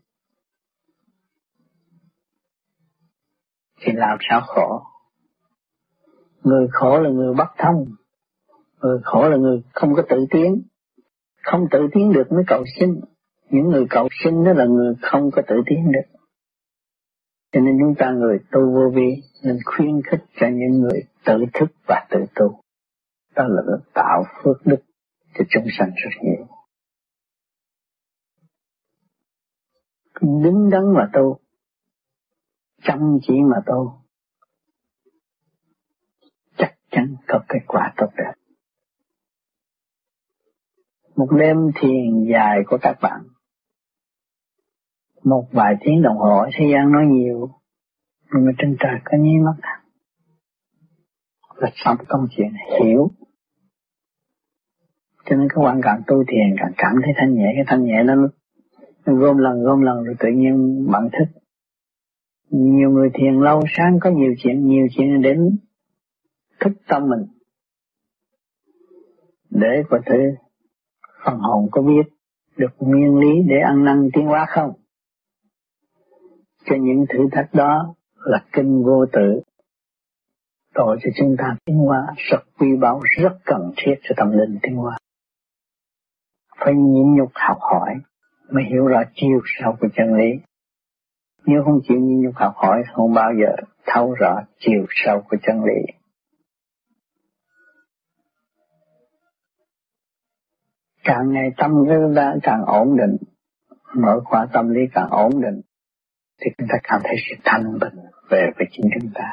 Thì 3.80 3.92
làm 3.92 4.18
sao 4.30 4.40
khổ? 4.40 4.82
Người 6.42 6.68
khổ 6.72 6.98
là 6.98 7.10
người 7.10 7.34
bất 7.34 7.48
thông. 7.58 7.84
Người 8.80 8.98
khổ 9.04 9.28
là 9.28 9.36
người 9.36 9.62
không 9.72 9.94
có 9.94 10.02
tự 10.08 10.26
tiến. 10.30 10.62
Không 11.42 11.66
tự 11.70 11.78
tiến 11.92 12.12
được 12.12 12.32
mới 12.32 12.44
cầu 12.46 12.64
sinh. 12.80 13.00
Những 13.50 13.68
người 13.68 13.86
cầu 13.90 14.08
sinh 14.24 14.44
đó 14.44 14.52
là 14.52 14.64
người 14.64 14.94
không 15.02 15.30
có 15.30 15.42
tự 15.48 15.56
tiến 15.66 15.92
được. 15.92 16.18
Cho 17.52 17.60
nên 17.60 17.74
chúng 17.80 17.94
ta 17.98 18.10
người 18.10 18.38
tu 18.50 18.60
vô 18.60 18.90
vi 18.94 19.22
nên 19.44 19.58
khuyến 19.64 20.02
khích 20.10 20.24
cho 20.40 20.46
những 20.46 20.80
người 20.80 21.02
tự 21.24 21.44
thức 21.54 21.70
và 21.88 22.06
tự 22.10 22.18
tu 22.34 22.61
đó 23.34 23.44
là 23.48 23.76
tạo 23.94 24.24
phước 24.42 24.66
đức 24.66 24.82
cho 25.34 25.44
chúng 25.50 25.64
sanh 25.78 25.90
rất 25.94 26.10
nhiều. 26.22 26.46
Đứng 30.20 30.70
đắn 30.70 30.82
mà 30.94 31.10
tu, 31.12 31.38
chăm 32.82 33.18
chỉ 33.22 33.34
mà 33.50 33.56
tu, 33.66 34.02
chắc 36.56 36.74
chắn 36.90 37.16
có 37.28 37.44
kết 37.48 37.60
quả 37.66 37.92
tốt 37.96 38.06
đẹp. 38.16 38.32
Một 41.16 41.28
đêm 41.38 41.56
thiền 41.80 42.32
dài 42.32 42.58
của 42.66 42.78
các 42.82 42.96
bạn, 43.02 43.20
một 45.24 45.48
vài 45.52 45.74
tiếng 45.80 46.02
đồng 46.02 46.16
hồ, 46.16 46.44
thế 46.58 46.64
gian 46.72 46.92
nói 46.92 47.06
nhiều, 47.10 47.50
nhưng 48.32 48.44
mà 48.46 48.52
trên 48.58 48.76
trời 48.80 49.00
có 49.04 49.18
nháy 49.18 49.34
mắt. 49.44 49.82
Là 51.56 51.70
xong 51.74 51.96
công 52.08 52.26
chuyện, 52.36 52.52
hiểu 52.80 53.10
cho 55.24 55.36
nên 55.36 55.48
các 55.48 55.60
quan 55.60 55.80
càng 55.82 56.02
tu 56.06 56.24
thiền 56.28 56.56
càng 56.58 56.72
cảm 56.76 56.92
thấy 57.04 57.12
thanh 57.16 57.34
nhẹ 57.34 57.52
cái 57.54 57.64
thanh 57.66 57.84
nhẹ 57.84 58.02
nó, 58.02 58.14
gom 59.04 59.38
lần 59.38 59.62
gom 59.62 59.80
lần 59.80 60.04
rồi 60.04 60.14
tự 60.18 60.28
nhiên 60.28 60.86
bạn 60.90 61.08
thích 61.12 61.42
nhiều 62.52 62.90
người 62.90 63.10
thiền 63.14 63.34
lâu 63.34 63.60
sáng 63.76 63.98
có 64.00 64.10
nhiều 64.10 64.34
chuyện 64.38 64.66
nhiều 64.66 64.86
chuyện 64.96 65.22
đến 65.22 65.58
thức 66.60 66.72
tâm 66.88 67.08
mình. 67.08 67.26
Để 69.50 69.82
có 69.90 69.98
thể 70.06 70.18
phần 71.24 71.38
hồn 71.38 71.68
có 71.70 71.82
biết 71.82 72.12
được 72.56 72.72
nguyên 72.78 73.18
lý 73.18 73.42
để 73.48 73.56
ăn 73.64 73.84
năn 73.84 74.08
tiến 74.12 74.26
hóa 74.26 74.46
không. 74.48 74.72
Cho 76.64 76.76
những 76.80 77.04
thử 77.08 77.18
thách 77.32 77.54
đó 77.54 77.94
là 78.24 78.44
kinh 78.52 78.82
vô 78.84 79.06
tự. 79.12 79.40
Tội 80.74 80.98
cho 81.02 81.10
chúng 81.16 81.36
ta 81.38 81.56
tiến 81.64 81.76
hóa 81.76 82.06
rất 82.16 82.42
quý 82.58 82.68
báu 82.80 83.00
rất 83.20 83.32
cần 83.44 83.72
thiết 83.76 83.94
cho 84.02 84.14
tâm 84.16 84.30
linh 84.30 84.58
tiến 84.62 84.76
hóa 84.76 84.98
phải 86.56 86.74
nhịn 86.74 87.14
nhục 87.14 87.30
học 87.34 87.58
hỏi 87.60 87.94
mới 88.52 88.64
hiểu 88.64 88.86
rõ 88.86 89.02
chiều 89.14 89.40
sâu 89.44 89.76
của 89.80 89.88
chân 89.96 90.14
lý. 90.14 90.30
Nếu 91.46 91.62
không 91.64 91.80
chịu 91.88 91.98
nhịn 91.98 92.22
nhục 92.22 92.34
học 92.36 92.52
hỏi, 92.56 92.82
không 92.94 93.14
bao 93.14 93.30
giờ 93.40 93.56
thấu 93.86 94.14
rõ 94.14 94.42
chiều 94.58 94.86
sâu 94.88 95.22
của 95.28 95.36
chân 95.42 95.64
lý. 95.64 95.92
Càng 101.04 101.32
ngày 101.32 101.50
tâm 101.56 101.70
chúng 101.70 102.14
ta 102.16 102.34
càng 102.42 102.64
ổn 102.66 102.96
định, 102.96 103.16
mở 103.94 104.20
khóa 104.24 104.46
tâm 104.52 104.68
lý 104.68 104.80
càng 104.92 105.08
ổn 105.10 105.42
định, 105.42 105.60
thì 106.40 106.50
chúng 106.58 106.68
ta 106.68 106.78
cảm 106.82 107.00
thấy 107.04 107.16
sự 107.30 107.36
thanh 107.44 107.78
bình 107.80 108.04
về 108.30 108.50
với 108.56 108.66
chính 108.70 108.86
chúng 109.00 109.10
ta. 109.14 109.32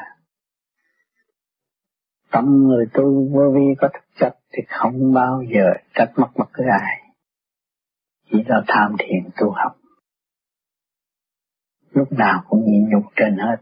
Tâm 2.30 2.44
người 2.68 2.86
tu 2.92 3.28
vô 3.32 3.52
vi 3.54 3.74
có 3.78 3.88
thực 3.94 4.04
chất 4.20 4.38
thì 4.52 4.62
không 4.68 5.14
bao 5.14 5.42
giờ 5.54 5.72
trách 5.94 6.12
móc 6.16 6.30
bất 6.36 6.48
cứ 6.52 6.64
ai 6.70 7.09
chỉ 8.30 8.38
là 8.46 8.62
tham 8.66 8.96
thiền 8.98 9.30
tu 9.40 9.50
học. 9.50 9.76
Lúc 11.90 12.12
nào 12.12 12.42
cũng 12.48 12.64
nhịn 12.64 12.88
nhục 12.90 13.02
trên 13.16 13.36
hết. 13.38 13.56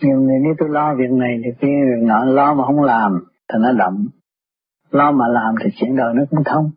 Nhiều 0.00 0.20
người 0.20 0.38
nếu 0.42 0.54
tôi 0.58 0.68
lo 0.68 0.94
việc 0.94 1.10
này 1.10 1.40
thì 1.44 1.50
cái 1.60 1.70
việc 1.70 2.06
nọ 2.06 2.24
lo 2.24 2.54
mà 2.54 2.64
không 2.66 2.82
làm 2.82 3.24
thì 3.48 3.58
nó 3.60 3.72
đậm. 3.72 4.08
Lo 4.90 5.12
mà 5.12 5.28
làm 5.28 5.54
thì 5.62 5.70
chuyện 5.76 5.96
đời 5.96 6.14
nó 6.14 6.22
cũng 6.30 6.44
thông. 6.44 6.70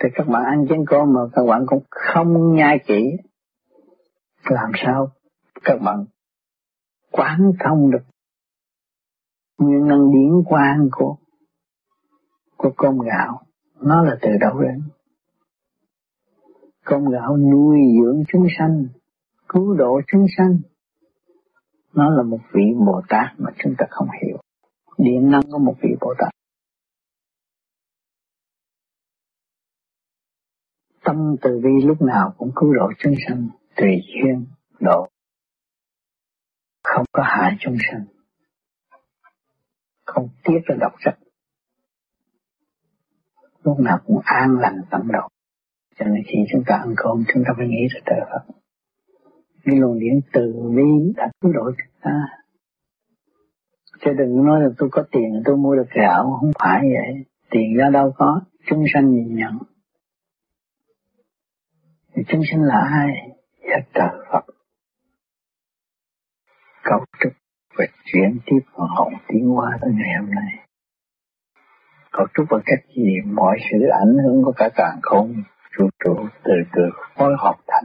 Thì 0.00 0.08
các 0.14 0.26
bạn 0.28 0.44
ăn 0.44 0.66
chén 0.68 0.84
cơm 0.86 1.12
mà 1.12 1.20
các 1.32 1.42
bạn 1.48 1.64
cũng 1.66 1.82
không 1.90 2.54
nhai 2.54 2.78
kỹ. 2.86 3.16
Làm 4.44 4.70
sao? 4.74 5.12
Các 5.64 5.80
bạn 5.80 6.04
quán 7.10 7.52
thông 7.64 7.90
được 7.90 8.11
nguyên 9.62 9.86
năng 9.86 10.12
điển 10.12 10.42
quang 10.48 10.88
của 10.92 11.16
của 12.56 12.72
cơm 12.76 12.98
gạo. 12.98 13.42
Nó 13.80 14.04
là 14.04 14.18
từ 14.22 14.28
đâu 14.40 14.60
đến. 14.60 14.82
Cơm 16.84 17.04
gạo 17.04 17.36
nuôi 17.36 17.78
dưỡng 18.00 18.22
chúng 18.28 18.46
sanh, 18.58 18.86
cứu 19.48 19.74
độ 19.74 20.00
chúng 20.06 20.26
sanh. 20.36 20.58
Nó 21.92 22.10
là 22.10 22.22
một 22.22 22.38
vị 22.52 22.62
Bồ 22.86 23.02
Tát 23.08 23.26
mà 23.38 23.50
chúng 23.58 23.74
ta 23.78 23.86
không 23.90 24.08
hiểu. 24.22 24.38
Điện 24.98 25.30
năng 25.30 25.42
có 25.52 25.58
một 25.58 25.74
vị 25.82 25.88
Bồ 26.00 26.14
Tát. 26.18 26.32
Tâm 31.04 31.36
từ 31.42 31.60
bi 31.64 31.86
lúc 31.86 32.02
nào 32.02 32.34
cũng 32.38 32.50
cứu 32.54 32.74
độ 32.74 32.92
chúng 32.98 33.14
sanh, 33.28 33.48
tùy 33.76 34.00
duyên 34.06 34.46
độ. 34.80 35.08
Không 36.84 37.04
có 37.12 37.22
hại 37.22 37.56
chúng 37.60 37.76
sanh 37.90 38.04
không 40.14 40.28
tiếc 40.44 40.60
là 40.66 40.76
đọc 40.80 40.92
sách 41.04 41.18
lúc 43.64 43.80
nào 43.80 43.98
cũng 44.06 44.18
an 44.24 44.58
lành 44.60 44.76
tận 44.90 45.00
đầu, 45.12 45.28
cho 45.98 46.06
nên 46.06 46.22
khi 46.26 46.38
chúng 46.52 46.62
ta 46.66 46.76
ăn 46.76 46.94
cơm 46.96 47.24
chúng 47.34 47.42
ta 47.46 47.50
phải 47.56 47.66
nghĩ 47.66 47.86
ra 47.90 48.00
trời 48.06 48.20
Phật. 48.30 48.54
Cái 49.64 49.76
luồng 49.76 49.98
điển 49.98 50.20
từ 50.32 50.52
bi 50.76 51.12
đã 51.16 51.30
cứu 51.40 51.52
độ 51.52 51.62
chúng 51.64 52.00
ta. 52.00 52.26
Chứ 54.00 54.10
đừng 54.18 54.44
nói 54.44 54.60
là 54.60 54.68
tôi 54.78 54.88
có 54.92 55.04
tiền 55.12 55.42
tôi 55.44 55.56
mua 55.56 55.76
được 55.76 55.90
gạo 55.90 56.38
không 56.40 56.50
phải 56.58 56.80
vậy. 56.80 57.24
Tiền 57.50 57.76
ra 57.76 57.90
đâu 57.92 58.12
có 58.16 58.40
chúng 58.66 58.84
sanh 58.94 59.10
nhìn 59.10 59.34
nhận. 59.34 59.58
Thì 62.14 62.22
chúng 62.28 62.40
sanh 62.50 62.62
là 62.62 62.88
ai? 62.90 63.38
Là 63.60 63.78
trời 63.94 64.24
Phật. 64.32 64.44
Cấu 66.82 67.04
trúc 67.20 67.32
và 67.78 67.84
chuyển 68.04 68.38
tiếp 68.46 68.60
vào 68.74 68.88
hồn 68.96 69.12
tiến 69.28 69.48
hóa 69.48 69.78
tới 69.80 69.90
ngày 69.94 70.14
hôm 70.20 70.30
nay. 70.30 70.66
Cấu 72.12 72.26
trúc 72.34 72.46
bằng 72.50 72.60
cách 72.66 72.84
gì? 72.96 73.16
Mọi 73.26 73.58
sự 73.70 73.86
ảnh 73.88 74.16
hưởng 74.24 74.42
của 74.44 74.52
cả 74.56 74.68
càng 74.74 74.98
không. 75.02 75.34
Trụ 75.78 75.88
trụ 76.04 76.14
từ 76.44 76.52
từ 76.72 76.82
phối 77.16 77.32
hợp 77.38 77.56
thành. 77.66 77.84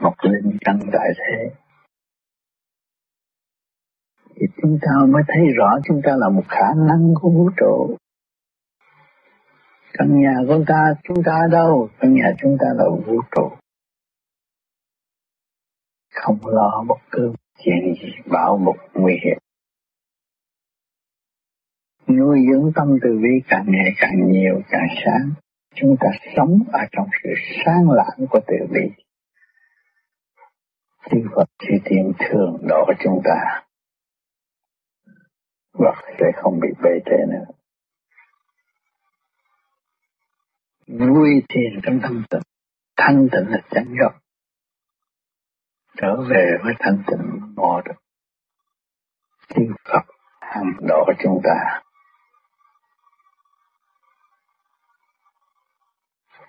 Một 0.00 0.14
linh 0.22 0.58
căn 0.60 0.78
đại 0.92 1.08
thế. 1.16 1.50
Thì 4.36 4.46
chúng 4.62 4.78
ta 4.82 4.90
mới 5.08 5.22
thấy 5.28 5.46
rõ 5.56 5.78
chúng 5.88 6.00
ta 6.04 6.12
là 6.16 6.28
một 6.28 6.44
khả 6.48 6.74
năng 6.76 7.14
của 7.20 7.30
vũ 7.30 7.50
trụ. 7.56 7.96
Căn 9.92 10.20
nhà 10.22 10.34
của 10.48 10.64
ta, 10.66 10.94
chúng 11.02 11.22
ta 11.24 11.46
đâu? 11.50 11.88
Căn 11.98 12.14
nhà 12.14 12.34
chúng 12.42 12.56
ta 12.60 12.66
là 12.74 12.84
vũ 13.06 13.20
trụ. 13.36 13.50
Không 16.14 16.38
lo 16.44 16.84
bất 16.88 16.98
cứ 17.10 17.32
chuyện 17.58 17.94
gì 18.02 18.10
bảo 18.26 18.56
mục 18.56 18.76
nguy 18.94 19.14
hiểm. 19.24 19.38
Nuôi 22.08 22.38
dưỡng 22.50 22.72
tâm 22.74 22.88
từ 23.02 23.18
bi 23.22 23.42
càng 23.48 23.64
ngày 23.66 23.90
càng 23.96 24.32
nhiều, 24.32 24.62
càng 24.70 24.86
sáng. 25.04 25.30
Chúng 25.74 25.96
ta 26.00 26.08
sống 26.36 26.58
ở 26.72 26.80
trong 26.92 27.06
sự 27.22 27.30
sáng 27.64 27.90
lãng 27.90 28.26
của 28.30 28.40
từ 28.46 28.56
bi. 28.70 29.02
Chư 31.10 31.18
Phật 31.36 31.48
chư 31.58 31.74
Tiên 31.84 32.12
thường 32.18 32.58
độ 32.68 32.92
chúng 33.04 33.20
ta. 33.24 33.62
Và 35.72 36.02
sẽ 36.18 36.26
không 36.36 36.60
bị 36.60 36.68
bê 36.82 36.90
trễ 37.06 37.16
nữa. 37.28 37.44
Vui 40.86 41.42
thiền 41.48 41.80
trong 41.82 42.00
tâm 42.02 42.24
tịnh. 42.30 42.40
Thanh 42.96 43.28
tịnh 43.32 43.48
là 43.48 43.58
chánh 43.70 43.94
gốc. 44.00 44.12
Trở 45.96 46.16
về 46.30 46.56
với 46.64 46.74
thanh 46.78 47.02
tịnh 47.06 47.33
ngộ 47.56 47.80
được 47.84 47.94
Thiên 49.48 49.74
Phật 49.84 50.04
hàng 50.40 50.72
độ 50.88 51.04
chúng 51.22 51.40
ta. 51.44 51.82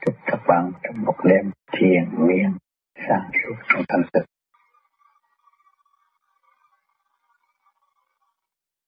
Chúc 0.05 0.15
các 0.25 0.39
bạn 0.47 0.71
trong 0.83 1.05
một 1.05 1.15
đêm 1.23 1.51
thiền 1.71 2.27
miên 2.27 2.57
sáng 2.95 3.29
suốt 3.33 3.55
trong 3.67 3.83
thanh 3.87 4.03
tịnh. 4.13 4.34